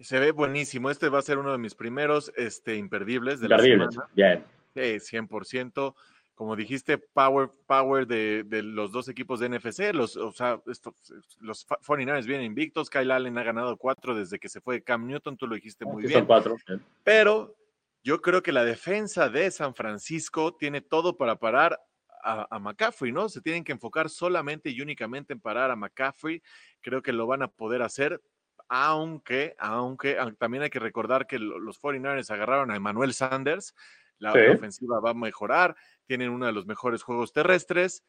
[0.00, 0.90] Se ve buenísimo.
[0.90, 3.94] Este va a ser uno de mis primeros este, imperdibles de la Terribles.
[3.94, 4.10] semana.
[4.14, 4.44] Bien.
[4.74, 5.94] Sí, 100%.
[6.34, 9.92] Como dijiste, power, power de, de los dos equipos de NFC.
[9.92, 10.94] Los, o sea, estos,
[11.40, 12.88] los 49ers vienen invictos.
[12.90, 15.36] Kyle Allen ha ganado cuatro desde que se fue Cam Newton.
[15.36, 16.20] Tú lo dijiste muy Aquí bien.
[16.20, 16.56] son cuatro.
[16.68, 16.80] Bien.
[17.02, 17.56] Pero
[18.04, 21.80] yo creo que la defensa de San Francisco tiene todo para parar
[22.22, 23.28] a, a McCaffrey, ¿no?
[23.28, 26.40] Se tienen que enfocar solamente y únicamente en parar a McCaffrey.
[26.80, 28.20] Creo que lo van a poder hacer,
[28.68, 33.74] aunque, aunque, también hay que recordar que lo- los 49ers agarraron a Emmanuel Sanders.
[34.18, 34.38] La, Sí.
[34.40, 35.76] la ofensiva va a mejorar,
[36.06, 38.02] tienen uno de los mejores juegos terrestres,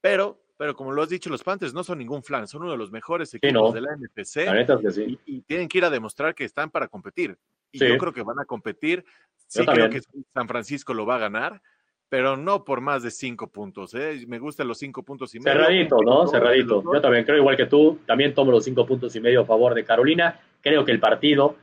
[0.00, 2.76] pero, pero como lo has dicho, los Panthers no son ningún flan, son uno de
[2.78, 3.72] los mejores equipos no.
[3.72, 5.18] de la NFC La neta es que sí.
[5.26, 7.38] y, y tienen que ir a demostrar que están para competir.
[7.70, 7.86] Y Sí.
[7.88, 9.04] yo creo que van a competir.
[9.46, 10.00] Sí creo que
[10.32, 11.62] San Francisco lo va a ganar,
[12.08, 13.94] pero no por más de cinco puntos.
[13.94, 14.24] ¿eh?
[14.28, 15.58] Me gustan los cinco puntos y medio.
[15.58, 16.26] Cerradito, ¿no?
[16.28, 16.82] Cerradito.
[16.92, 17.98] Yo también creo igual que tú.
[18.06, 20.40] También tomo los cinco puntos y medio a favor de Carolina.
[20.60, 21.56] Creo que el partido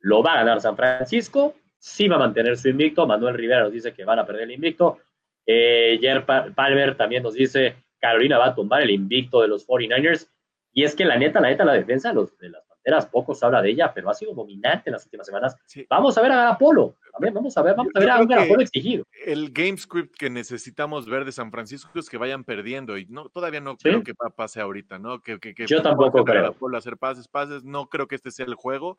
[0.00, 1.54] lo va a ganar San Francisco.
[1.78, 3.06] Sí va a mantener su invicto.
[3.06, 4.98] Manuel Rivera nos dice que van a perder el invicto.
[5.46, 9.66] Eh, Jer Pa- Palmer también nos dice Carolina va a tumbar el invicto de los
[9.66, 10.28] 49ers.
[10.72, 13.44] Y es que la neta, la neta, la defensa los, de las Panteras, poco se
[13.44, 15.56] habla de ella, pero ha sido dominante en las últimas semanas.
[15.66, 15.86] Sí.
[15.90, 16.94] Vamos a ver a Garapolo.
[17.20, 19.04] Vamos a ver, vamos a Yo ver a un Garapolo exigido.
[19.26, 23.28] El game script que necesitamos ver de San Francisco es que vayan perdiendo y no
[23.28, 23.76] todavía no Sí.
[23.82, 25.20] creo que pa- pase ahorita, ¿no?
[25.20, 26.42] Que, que, que Yo tampoco creo.
[26.42, 27.62] Garoppolo a hacer pases, pases.
[27.62, 28.96] No creo que este sea el juego.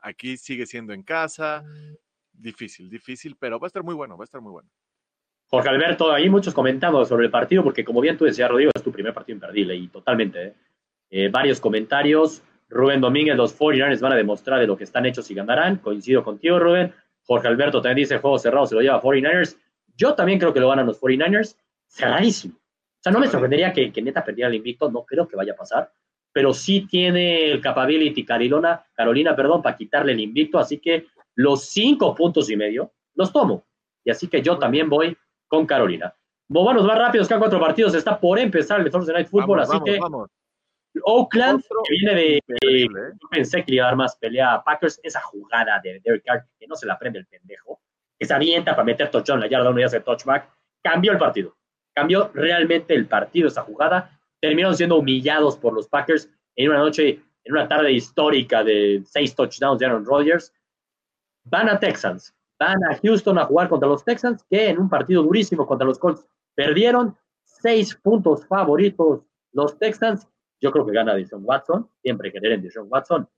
[0.00, 1.64] Aquí sigue siendo en casa.
[2.32, 4.68] Difícil, difícil, pero va a estar muy bueno, va a estar muy bueno.
[5.48, 8.82] Jorge Alberto, hay muchos comentarios sobre el partido, porque como bien tú decías, Rodrigo, es
[8.82, 10.44] tu primer partido imperdible y totalmente.
[10.46, 10.54] ¿eh?
[11.10, 12.42] Eh, varios comentarios.
[12.72, 15.76] Rubén Domínguez, los 49ers van a demostrar de lo que están hechos y ganarán.
[15.76, 16.92] Coincido contigo, Rubén.
[17.24, 19.56] Jorge Alberto también dice, juego cerrado se lo lleva 49ers.
[19.96, 21.56] Yo también creo que lo ganan los 49ers.
[21.86, 22.54] Cerradísimo.
[22.54, 25.52] O sea, no me sorprendería que, que neta perdiera el invicto, no creo que vaya
[25.52, 25.92] a pasar,
[26.32, 31.64] pero sí tiene el capability Carolina, Carolina, perdón, para quitarle el invicto, así que los
[31.64, 33.66] cinco puntos y medio los tomo.
[34.04, 35.16] Y así que yo también voy
[35.48, 36.14] con Carolina.
[36.48, 39.98] Vamos más rápidos, que cuatro partidos, está por empezar el Thursday Night Football, así que
[41.04, 43.12] Oakland, que viene de, ¿eh?
[43.30, 46.66] pensé que iba a dar más pelea a Packers, esa jugada de Derek Carr, que
[46.66, 47.80] no se la prende el pendejo,
[48.18, 50.48] que se avienta para meter touchdown la yarda uno y hace touchback,
[50.82, 51.56] cambió el partido.
[51.94, 54.18] Cambió realmente el partido esa jugada.
[54.40, 59.34] Terminaron siendo humillados por los Packers en una noche, en una tarde histórica de seis
[59.34, 60.52] touchdowns de Aaron Rodgers.
[61.44, 65.22] Van a Texans, van a Houston a jugar contra los Texans, que en un partido
[65.22, 66.24] durísimo contra los Colts
[66.54, 70.26] perdieron seis puntos favoritos los Texans.
[70.62, 73.28] Yo creo que gana Deshaun Watson, siempre querer en Deshaun Watson.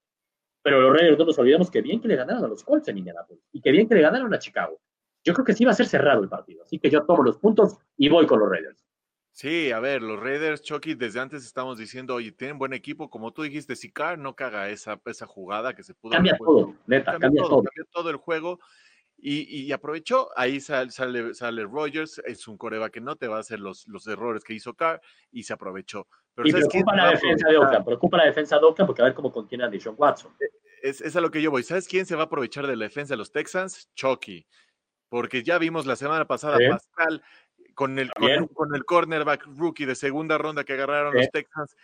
[0.63, 2.99] Pero los Raiders no nos olvidamos que bien que le ganaron a los Colts en
[2.99, 4.79] Indianapolis y que bien que le ganaron a Chicago.
[5.25, 6.63] Yo creo que sí va a ser cerrado el partido.
[6.63, 8.85] Así que yo tomo los puntos y voy con los Raiders.
[9.33, 13.33] Sí, a ver, los Raiders, Chucky, desde antes estamos diciendo, oye, tienen buen equipo, como
[13.33, 16.13] tú dijiste, si Carr no caga esa, esa jugada que se pudo...
[16.13, 18.61] Cambia todo, neta, cambia, todo, Cambia todo el juego
[19.17, 20.91] y, aprovechó, ahí sale,
[21.35, 24.53] sale, Rogers, es un coreba que no te va a hacer los, los errores que
[24.53, 25.01] hizo Carr
[25.33, 26.07] y se aprovechó.
[26.35, 29.15] Pero y preocupa la defensa de Oakland, preocupa la defensa de Oakland porque a ver
[29.15, 30.33] cómo contiene a Deshaun Watson.
[30.41, 31.63] E, es, es a lo que yo voy.
[31.63, 33.89] ¿Sabes quién se va a aprovechar de la defensa de los Texans?
[33.95, 34.47] Chucky
[35.15, 37.23] porque ya vimos la semana pasada Pascal
[37.75, 38.11] con el,
[38.53, 41.77] con, el cornerback rookie de segunda ronda que agarraron los Texans.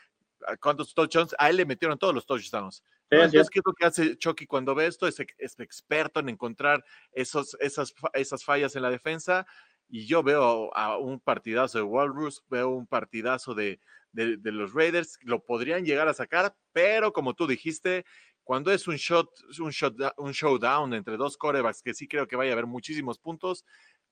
[0.60, 1.36] ¿Cuántos touchdowns?
[1.38, 2.82] A él le metieron todos los touchdowns.
[3.08, 5.06] Entonces, ¿qué es lo que hace Chucky cuando ve esto?
[5.06, 5.20] Es,
[5.60, 9.46] experto en encontrar esos, esas, esas fallas en la defensa.
[9.88, 13.78] Y yo veo a un partidazo de Walrus, veo un partidazo de,
[14.12, 18.04] de, de, los Raiders, lo podrían llegar a sacar, pero como tú dijiste,
[18.44, 19.28] cuando es un shot,
[19.60, 23.18] un shot, un showdown entre dos corebacks, que sí creo que vaya a haber muchísimos
[23.18, 23.64] puntos,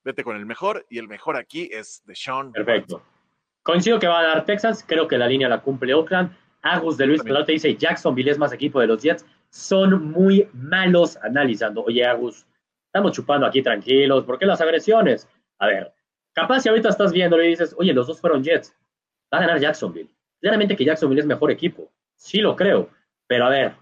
[0.04, 2.52] vete con el mejor, y el mejor aquí es de Sean.
[2.52, 3.02] Perfecto.
[3.62, 6.34] Coincido que va a dar Texas, creo que la línea la cumple Oakland.
[6.62, 9.26] Agus de Luis te dice, Jacksonville es más equipo de los Jets.
[9.50, 11.84] Son muy malos analizando.
[11.84, 12.46] Oye, Agus,
[12.86, 14.24] estamos chupando aquí tranquilos.
[14.24, 15.28] ¿Por qué las agresiones?
[15.58, 15.92] A ver,
[16.32, 18.74] capaz si ahorita estás viendo y dices, oye, los dos fueron Jets.
[19.32, 20.10] Va a ganar Jacksonville.
[20.40, 21.90] Claramente que Jacksonville es mejor equipo.
[22.14, 22.90] Sí lo creo.
[23.26, 23.72] Pero a ver,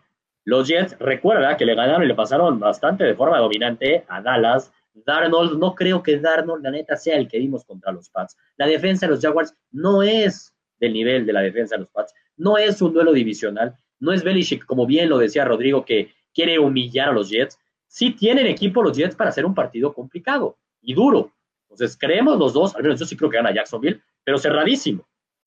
[0.44, 4.72] los Jets, recuerda que le ganaron y le pasaron bastante de forma dominante a Dallas.
[4.94, 8.36] Darnold, no creo que Darnold, la neta, sea el que vimos contra los Pats.
[8.56, 12.14] La defensa de los Jaguars no es del nivel de la defensa de los Pats.
[12.36, 13.76] No es un duelo divisional.
[13.98, 17.58] No es Belichick, como bien lo decía Rodrigo, que quiere humillar a los Jets.
[17.88, 21.32] Sí tienen equipo los Jets para hacer un partido complicado y duro.
[21.62, 25.06] Entonces, creemos los dos, al menos yo sí creo que gana Jacksonville, pero cerradísimo.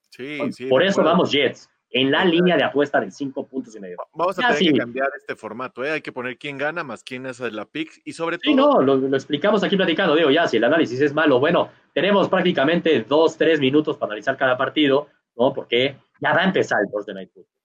[0.09, 0.65] Sí, sí.
[0.67, 3.97] Por eso vamos Jets en la línea de apuesta de cinco puntos y medio.
[4.13, 5.91] Vamos a tener que cambiar este formato, ¿eh?
[5.91, 8.51] hay que poner quién gana más quién es la pick y sobre todo.
[8.51, 12.29] Sí, no, lo, explicamos aquí platicando, digo, ya, si el análisis es malo, bueno, tenemos
[12.29, 15.53] prácticamente dos, tres minutos para analizar cada partido, ¿no?
[15.53, 17.58] Porque ya va a empezar el Thursday Night Football.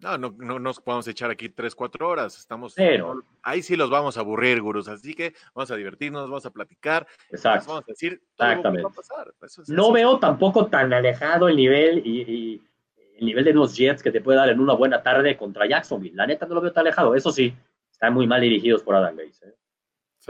[0.00, 2.38] No, no, no nos podemos echar aquí tres, cuatro horas.
[2.38, 2.74] Estamos.
[2.74, 4.88] Pero, ahí sí los vamos a aburrir, gurús.
[4.88, 7.06] Así que vamos a divertirnos, vamos a platicar.
[7.30, 7.68] Exacto.
[7.68, 8.84] Vamos a decir Exactamente.
[8.84, 9.34] Va a pasar.
[9.68, 12.62] no veo tampoco tan alejado el nivel y
[13.18, 16.14] el nivel de unos Jets que te puede dar en una buena tarde contra Jacksonville.
[16.14, 17.14] La neta no lo veo tan alejado.
[17.14, 17.52] Eso sí,
[17.90, 19.48] están muy mal dirigidos por Adam Gaze.
[19.48, 19.54] ¿eh?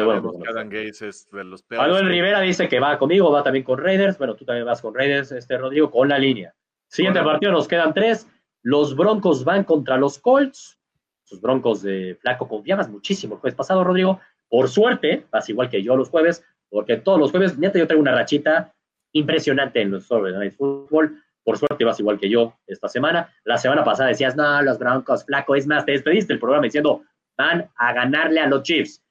[0.05, 1.87] Bueno, pues, Adam Gaze es de los peores.
[1.87, 4.17] Manuel Rivera dice que va conmigo, va también con Raiders.
[4.17, 6.55] Bueno, tú también vas con Raiders, este Rodrigo, con la línea.
[6.87, 8.27] Siguiente partido, nos quedan tres.
[8.62, 10.79] Los Broncos van contra los Colts.
[11.25, 14.21] Sus Broncos de Flaco confiabas muchísimo el jueves pasado, Rodrigo.
[14.49, 18.01] Por suerte, vas igual que yo los jueves, porque todos los jueves, neta, yo tengo
[18.01, 18.75] una rachita
[19.12, 23.33] impresionante en los sobre Fútbol por suerte vas igual que yo esta semana.
[23.44, 25.55] La semana pasada decías, no, los Broncos, flaco.
[25.55, 27.03] Es más, te despediste el programa diciendo,
[27.38, 29.03] van a ganarle a los Chiefs.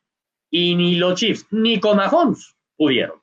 [0.51, 3.19] Y ni los Chiefs, ni con Mahomes pudieron.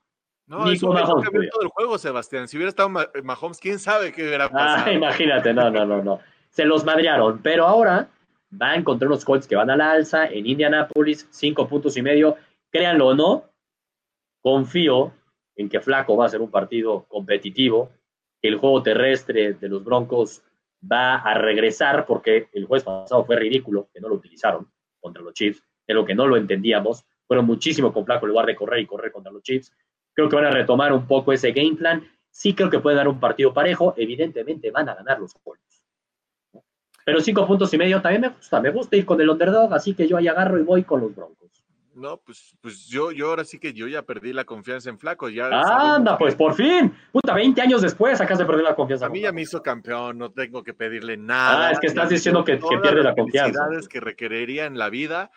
[0.47, 1.51] No, ni con Mahomes pudieron.
[1.51, 2.49] todo el juego, Sebastián.
[2.49, 4.85] Si hubiera estado Mahomes, quién sabe qué hubiera ah, pasado.
[4.87, 6.21] Ah, imagínate, no, no, no, no.
[6.51, 7.41] Se los madrearon.
[7.43, 8.09] Pero ahora
[8.51, 12.37] van contra unos Colts que van a la alza en Indianapolis, cinco puntos y medio.
[12.71, 13.45] Créanlo o no,
[14.41, 15.13] confío
[15.57, 17.91] en que Flaco va a ser un partido competitivo,
[18.43, 20.43] el juego terrestre de los Broncos
[20.91, 25.33] va a regresar porque el jueves pasado fue ridículo que no lo utilizaron contra los
[25.33, 27.05] Chiefs, de lo que no lo entendíamos.
[27.27, 29.73] Fueron muchísimo con Flaco en lugar de correr y correr contra los Chiefs.
[30.15, 32.07] Creo que van a retomar un poco ese game plan.
[32.31, 33.95] Sí creo que puede dar un partido parejo.
[33.97, 35.83] Evidentemente van a ganar los Colts.
[37.05, 38.61] Pero cinco puntos y medio también me gusta.
[38.61, 41.15] Me gusta ir con el underdog, así que yo ahí agarro y voy con los
[41.15, 41.45] Broncos.
[41.95, 45.29] No, pues, pues yo, yo ahora sí que yo ya perdí la confianza en Flaco.
[45.29, 45.49] Ya
[45.95, 46.93] Anda, pues por fin.
[47.13, 49.07] Puta, 20 años después acá de perder la confianza.
[49.07, 51.69] A mí ya me hizo campeón, no tengo que pedirle nada.
[51.69, 53.69] Ah, es que estás diciendo que, que pierde la confianza.
[53.89, 55.31] que requeriría en la vida,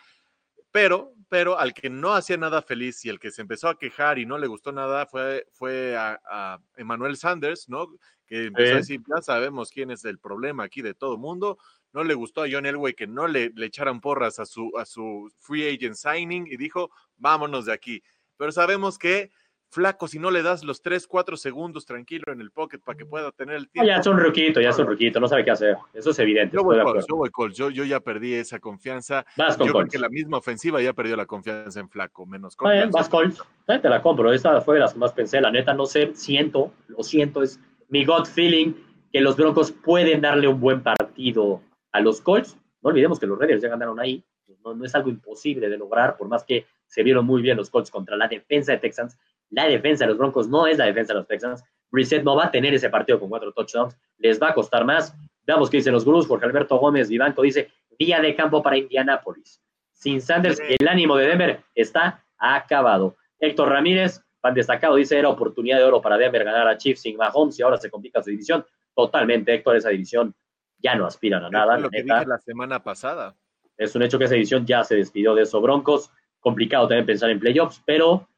[0.72, 4.18] pero, pero al que no hacía nada feliz y el que se empezó a quejar
[4.18, 7.88] y no le gustó nada fue, fue a, a Emmanuel Sanders, ¿no?
[8.26, 11.58] Que empezó a decir, ya sabemos quién es el problema aquí de todo mundo
[11.92, 14.84] no le gustó a John Elway que no le, le echaran porras a su, a
[14.84, 18.02] su free agent signing y dijo, vámonos de aquí.
[18.36, 19.30] Pero sabemos que
[19.70, 23.04] flaco si no le das los 3, 4 segundos tranquilo en el pocket para que
[23.04, 23.86] pueda tener el tiempo.
[23.86, 25.76] ya es un ruquito, ya es un ruquito, no sabe qué hacer.
[25.92, 26.56] Eso es evidente.
[26.56, 29.24] Yo voy, Colts, yo, voy yo, yo, ya perdí esa confianza.
[29.36, 32.56] Vas con yo creo que la misma ofensiva ya perdió la confianza en flaco, menos
[32.56, 32.90] Colts.
[32.90, 34.32] vas Colts, te la compro.
[34.32, 35.40] Esta fue de las que más pensé.
[35.40, 38.74] La neta, no sé, siento, lo siento, es mi gut feeling
[39.12, 42.56] que los Broncos pueden darle un buen partido a los Colts.
[42.82, 44.24] No olvidemos que los Raiders ya ganaron ahí.
[44.64, 47.70] No, no, es algo imposible de lograr, por más que se vieron muy bien los
[47.70, 49.18] Colts contra la defensa de Texans.
[49.50, 51.62] La defensa de los Broncos no es la defensa de los Texans.
[51.90, 53.96] Brissett no va a tener ese partido con cuatro touchdowns.
[54.18, 55.14] Les va a costar más.
[55.46, 56.26] Veamos qué dicen los Gurus.
[56.26, 59.62] Jorge Alberto Gómez Vivanco dice: Día de campo para Indianápolis.
[59.92, 63.16] Sin Sanders, el ánimo de Denver está acabado.
[63.40, 67.16] Héctor Ramírez, fan destacado, dice: Era oportunidad de oro para Denver ganar a Chiefs sin
[67.16, 68.64] Mahomes y ahora se complica su división.
[68.94, 70.34] Totalmente, Héctor, esa división
[70.78, 71.76] ya no aspiran a nada.
[71.76, 73.34] Es lo que dije la semana pasada.
[73.76, 76.10] Es un hecho que esa edición ya se despidió de esos Broncos.
[76.40, 78.28] Complicado también pensar en playoffs, pero,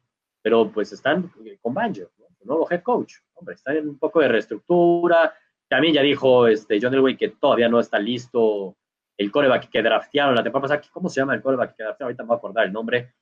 [0.41, 2.09] pero pues están con Banjo,
[2.43, 3.15] nuevo head coach.
[3.33, 5.33] Hombre, están en un poco de reestructura.
[5.67, 8.75] También ya dijo este John Elway que todavía no está listo
[9.17, 10.89] el coreback que draftearon la temporada pasada.
[10.91, 12.09] ¿Cómo se llama el coreback que draftearon?
[12.09, 13.13] Ahorita me voy a acordar el nombre.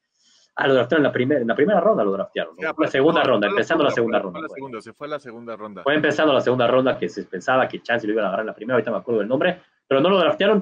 [0.55, 2.55] Ah, lo draftearon en la, primera en la primera ronda, lo draftearon.
[2.77, 4.39] la segunda ronda, empezando la segunda, ronda.
[4.39, 5.83] Fue la segunda, se fue la segunda ronda.
[5.83, 8.47] Fue empezando la segunda ronda que se pensaba que Chance lo iba a agarrar en
[8.47, 10.61] la primera, ahorita me acuerdo del nombre, pero no lo draftearon,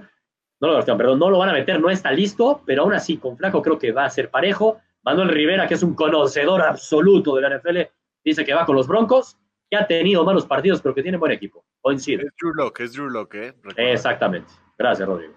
[0.60, 3.17] no lo draftearon, perdón, no lo van a meter, no está listo, pero aún así
[3.17, 4.80] con Flaco creo que va a ser parejo.
[5.08, 7.78] Manuel Rivera, que es un conocedor absoluto de la NFL,
[8.26, 9.38] dice que va con los Broncos,
[9.70, 11.63] que ha tenido malos partidos, pero que tiene buen equipo.
[11.80, 12.24] Coincide.
[12.24, 13.54] Es Drew Locke, es Drew Locke, ¿eh?
[13.78, 14.52] Exactamente.
[14.78, 15.34] Gracias, Rodrigo.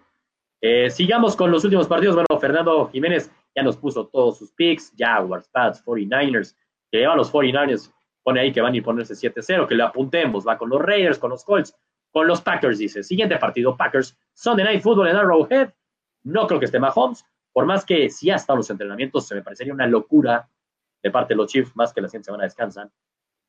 [0.60, 2.16] Eh, sigamos con los últimos partidos.
[2.16, 6.56] Bueno, Fernando Jiménez ya nos puso todos sus picks, Jaguars, Pats, 49ers,
[6.90, 7.92] que llevan los 49ers,
[8.24, 11.20] pone ahí que van a ir ponerse 7-0, que le apuntemos, va con los Raiders,
[11.20, 11.76] con los Colts,
[12.10, 13.04] con los Packers, dice.
[13.04, 15.72] Siguiente partido, Packers, Sunday Night Football en Arrowhead.
[16.24, 19.42] No creo que esté Mahomes, por más que si ha estado los entrenamientos, se me
[19.42, 20.48] parecería una locura
[21.02, 22.90] de parte de los Chiefs, más que la siguiente semana descansan,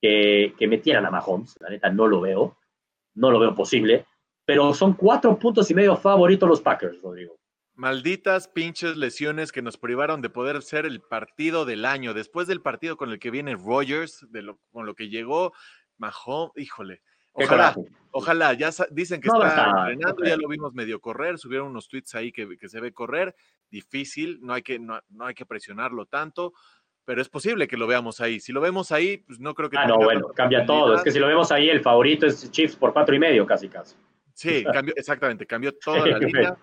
[0.01, 1.55] que, que metieran a Mahomes.
[1.59, 2.57] La neta, no lo veo,
[3.15, 4.05] no lo veo posible,
[4.45, 7.37] pero son cuatro puntos y medio favoritos los Packers, Rodrigo.
[7.75, 12.13] Malditas pinches lesiones que nos privaron de poder ser el partido del año.
[12.13, 15.53] Después del partido con el que viene Rogers, de lo, con lo que llegó
[15.97, 17.01] Mahomes, híjole.
[17.33, 17.73] Ojalá,
[18.11, 22.31] ojalá, ya dicen que está entrenando, ya lo vimos medio correr, subieron unos tweets ahí
[22.31, 23.33] que, se ve correr,
[23.71, 26.53] difícil, no hay, que, no, hay que presionarlo tanto,
[27.05, 28.39] pero es posible que lo veamos ahí.
[28.39, 29.77] Si lo vemos ahí, pues no creo que...
[29.77, 30.95] Ah, no, bueno, cambia todo.
[30.95, 33.67] Es que si lo vemos ahí, el favorito es Chiefs por cuatro y medio, casi,
[33.67, 33.95] casi.
[34.33, 36.57] Sí, cambió, exactamente, cambió toda la línea.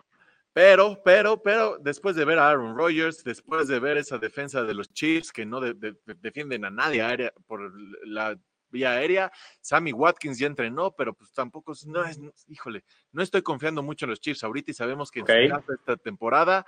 [0.53, 4.75] Pero, pero, pero, después de ver a Aaron Rodgers, después de ver esa defensa de
[4.75, 7.73] los Chiefs que no defienden a nadie aérea, por
[8.07, 8.37] la
[8.71, 12.19] vía aérea, Sammy Watkins ya entrenó, pero pues tampoco, no es,
[12.49, 16.67] híjole, no estoy confiando mucho en los Chiefs ahorita y sabemos que en esta temporada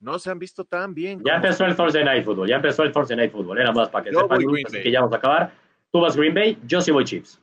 [0.00, 1.22] no se han visto tan bien.
[1.24, 4.04] Ya empezó el Thursday Night Football, ya empezó el Thursday Night Football, era más para
[4.04, 4.38] que sepan
[4.82, 5.52] que ya vamos a acabar.
[5.90, 7.40] Tú vas Green Bay, yo sí voy Chiefs.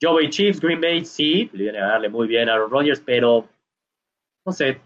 [0.00, 3.02] Yo voy Chiefs, Green Bay, sí, le viene a darle muy bien a Aaron Rodgers,
[3.04, 3.48] pero
[4.46, 4.80] no sé,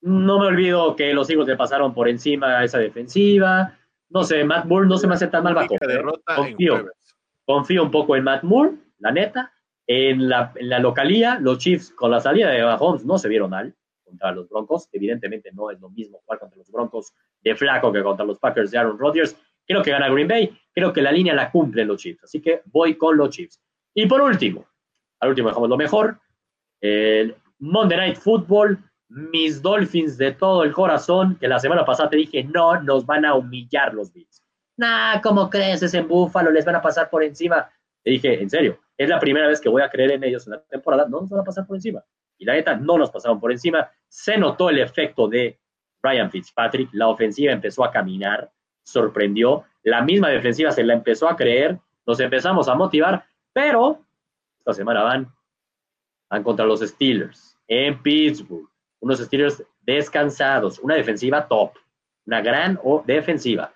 [0.00, 3.78] no me olvido que los Eagles le pasaron por encima a esa defensiva.
[4.08, 5.76] No sé, Matt Moore no se me hace tan mal bajo.
[6.36, 6.86] Confío,
[7.44, 9.52] confío un poco en Matt Moore, la neta.
[9.86, 13.50] En la, en la localía, los Chiefs con la salida de Mahomes no se vieron
[13.50, 13.74] mal
[14.12, 14.88] contra los Broncos.
[14.92, 18.70] Evidentemente no es lo mismo jugar contra los Broncos de Flaco que contra los Packers
[18.70, 19.36] de Aaron Rodgers.
[19.66, 20.56] Creo que gana Green Bay.
[20.72, 22.24] Creo que la línea la cumplen los Chiefs.
[22.24, 23.60] Así que voy con los Chiefs.
[23.94, 24.66] Y por último,
[25.20, 26.18] al último dejamos lo mejor.
[26.80, 28.78] El Monday Night Football
[29.12, 33.24] mis Dolphins de todo el corazón, que la semana pasada te dije, no, nos van
[33.24, 34.42] a humillar los Bills.
[34.76, 35.82] Nah, ¿cómo crees?
[35.82, 37.68] Es en Búfalo, les van a pasar por encima.
[38.02, 40.52] Te dije, en serio, es la primera vez que voy a creer en ellos en
[40.52, 42.02] la temporada, no nos van a pasar por encima.
[42.42, 43.88] Y la neta, no nos pasaron por encima.
[44.08, 45.60] Se notó el efecto de
[46.02, 48.50] Ryan Fitzpatrick, la ofensiva empezó a caminar,
[48.82, 54.00] sorprendió, la misma defensiva se la empezó a creer, nos empezamos a motivar, pero
[54.58, 55.32] esta semana van,
[56.28, 58.68] van contra los Steelers en Pittsburgh.
[58.98, 61.74] Unos Steelers descansados, una defensiva top,
[62.26, 62.76] una gran
[63.06, 63.72] defensiva,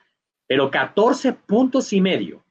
[0.49, 2.43] pero 14 puntos y medio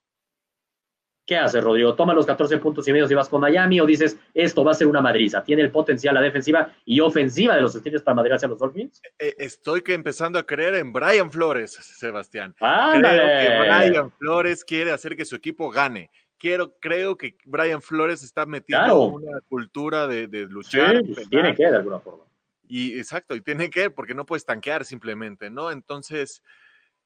[1.25, 1.95] ¿Qué haces, Rodrigo?
[1.95, 4.75] ¿Toma los 14 puntos y medio si vas con Miami o dices esto va a
[4.75, 5.43] ser una madriza?
[5.43, 9.01] ¿Tiene el potencial la defensiva y ofensiva de los Steelers para madrirse a los Dolphins?
[9.17, 12.55] Eh, estoy que empezando a creer en Brian Flores, Sebastián.
[12.59, 13.17] ¡Ándale!
[13.17, 16.11] Creo que Brian Flores quiere hacer que su equipo gane.
[16.37, 20.97] Quiero, creo que Brian Flores está metiendo una cultura de, luchar.
[20.97, 22.25] Sí, pues, tiene que de alguna forma.
[22.67, 25.71] Y exacto, y tiene que, porque no puedes tanquear simplemente, ¿no?
[25.71, 26.43] Entonces,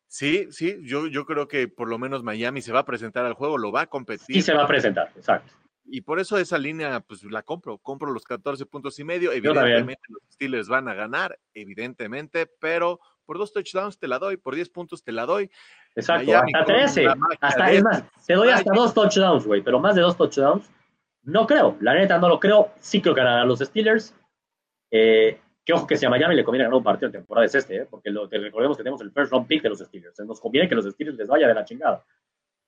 [0.10, 3.36] Sí, sí, yo, yo creo que por lo menos Miami se va a presentar al
[3.36, 4.36] juego, lo va a competir.
[4.36, 5.54] Y se va a presentar, exacto.
[5.86, 9.32] Y por eso esa línea, pues la compro, compro los 14 puntos y medio.
[9.32, 14.56] Evidentemente los Steelers van a ganar, evidentemente, pero por dos touchdowns te la doy, por
[14.56, 15.52] 10 puntos te la doy.
[15.96, 17.08] Exacto, hasta 13.
[17.40, 20.68] Hasta, es más, te doy hasta dos touchdowns, güey, pero más de dos touchdowns,
[21.22, 21.78] no creo.
[21.82, 22.72] La neta no lo creo.
[22.80, 24.16] Sí creo que ganarán los Steelers.
[24.90, 27.56] Eh, que ojo que si a Miami le conviene ganar un partido de temporada es
[27.56, 27.88] este, ¿eh?
[27.90, 30.20] porque lo, recordemos que tenemos el first round pick de los Steelers.
[30.22, 32.04] Nos conviene que los Steelers les vaya de la chingada.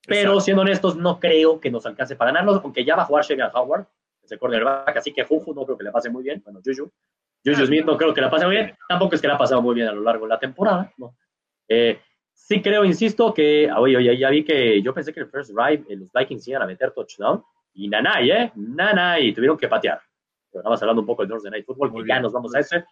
[0.08, 3.24] Pero siendo honestos, no creo que nos alcance para ganarlos, aunque ya va a jugar
[3.24, 3.86] Shane Howard,
[4.24, 6.42] ese cornerback, así que Juju no creo que le pase muy bien.
[6.44, 6.92] Bueno, Juju.
[7.44, 8.76] Juju Smith no creo que la pase muy bien.
[8.88, 10.92] Tampoco es que la ha pasado muy bien a lo largo de la temporada.
[10.98, 11.16] ¿no?
[11.68, 12.00] Eh,
[12.34, 15.86] sí creo, insisto, que, oye, oye, ya vi que yo pensé que el first drive
[15.90, 17.44] eh, los Vikings iban a meter touchdown.
[17.74, 18.52] Y Nanay, ¿eh?
[18.56, 20.02] Nanay, tuvieron que patear.
[20.52, 22.60] Pero nada más hablando un poco del Thursday Night Football, que ya nos vamos a
[22.60, 22.86] ese.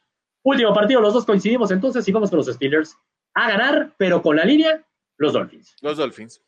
[0.43, 2.95] Último partido, los dos coincidimos entonces y vamos con los Steelers
[3.33, 4.83] a ganar, pero con la línea,
[5.17, 5.75] los Dolphins.
[5.81, 6.41] Los Dolphins.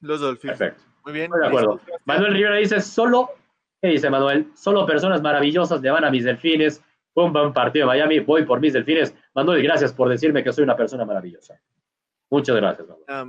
[0.00, 0.56] Los Dolphins.
[0.56, 0.82] Perfecto.
[1.04, 1.30] Muy bien.
[1.30, 1.80] de acuerdo.
[2.06, 3.30] Manuel Rivera dice, solo,
[3.80, 4.50] ¿qué dice Manuel?
[4.54, 6.82] Solo personas maravillosas le van a mis delfines.
[7.12, 9.14] Fue un buen partido de Miami, voy por mis delfines.
[9.34, 11.60] Manuel, gracias por decirme que soy una persona maravillosa.
[12.30, 13.04] Muchas gracias, Manuel.
[13.08, 13.24] Ah,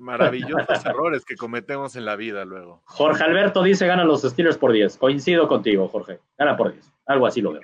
[0.00, 2.82] maravillosos errores que cometemos en la vida luego.
[2.84, 4.96] Jorge Alberto dice, ganan los Steelers por 10.
[4.96, 6.20] Coincido contigo, Jorge.
[6.36, 6.92] Gana por 10.
[7.06, 7.62] Algo así lo veo.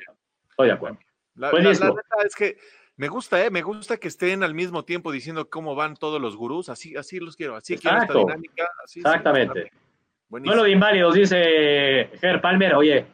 [0.51, 0.99] Estoy de acuerdo.
[1.34, 1.80] La, pues
[2.24, 2.57] es que
[2.97, 3.51] me gusta, ¿eh?
[3.51, 6.68] Me gusta que estén al mismo tiempo diciendo cómo van todos los gurús.
[6.68, 7.57] Así, así los quiero.
[7.57, 8.68] Así quiero esta dinámica.
[8.95, 9.70] Exactamente.
[10.28, 12.74] Bueno, de inválidos, dice Ger Palmer.
[12.74, 13.07] Oye,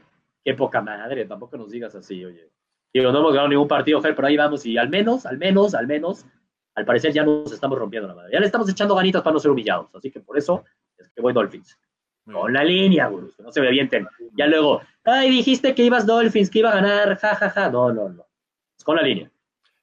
[0.44, 1.24] qué poca madre.
[1.24, 2.48] Tampoco nos digas así, oye.
[2.94, 4.64] Digo, no hemos ganado ningún partido, Ger, pero ahí vamos.
[4.66, 6.26] Y al menos, al menos, al menos,
[6.74, 8.32] al parecer ya nos estamos rompiendo la madre.
[8.32, 9.94] Ya le estamos echando ganitas para no ser humillados.
[9.94, 10.64] Así que por eso
[10.96, 11.78] es que voy Dolphins.
[12.24, 14.06] Con la línea, gurús, que no se me avienten.
[14.36, 17.50] Ya luego, ay, dijiste que ibas Dolphins, que iba a ganar, jajaja.
[17.50, 17.70] Ja, ja.
[17.70, 18.26] No, no, no.
[18.76, 19.30] Es con la línea.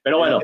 [0.01, 0.39] Pero bueno,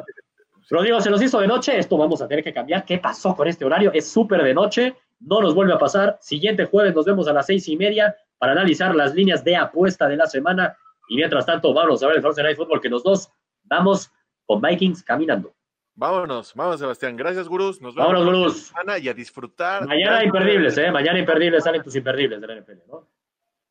[0.69, 2.85] Rodrigo, se nos hizo de noche, esto vamos a tener que cambiar.
[2.85, 3.91] ¿Qué pasó con este horario?
[3.93, 6.17] Es súper de noche, no nos vuelve a pasar.
[6.21, 10.07] Siguiente jueves nos vemos a las seis y media para analizar las líneas de apuesta
[10.07, 10.75] de la semana.
[11.07, 13.31] Y mientras tanto, vamos a ver el Thursday Night Football, que los dos
[13.63, 14.11] vamos
[14.45, 15.53] con Vikings caminando.
[15.95, 17.15] Vámonos, vamos Sebastián.
[17.15, 17.81] Gracias, gurús.
[17.81, 18.73] Nos vemos Vámonos, gurús.
[18.73, 19.87] Mañana y a disfrutar.
[19.87, 20.91] Mañana imperdibles, ¿eh?
[20.91, 23.07] Mañana imperdibles, salen tus imperdibles de la NFL, ¿no?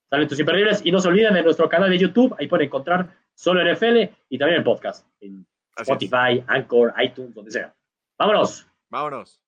[0.08, 3.14] Salen tus imperdibles y no se olviden de nuestro canal de YouTube, ahí pueden encontrar
[3.34, 5.46] solo NFL y también el podcast en
[5.76, 7.74] Spotify, Anchor, iTunes, donde sea.
[8.18, 8.66] Vámonos.
[8.88, 9.43] Vámonos.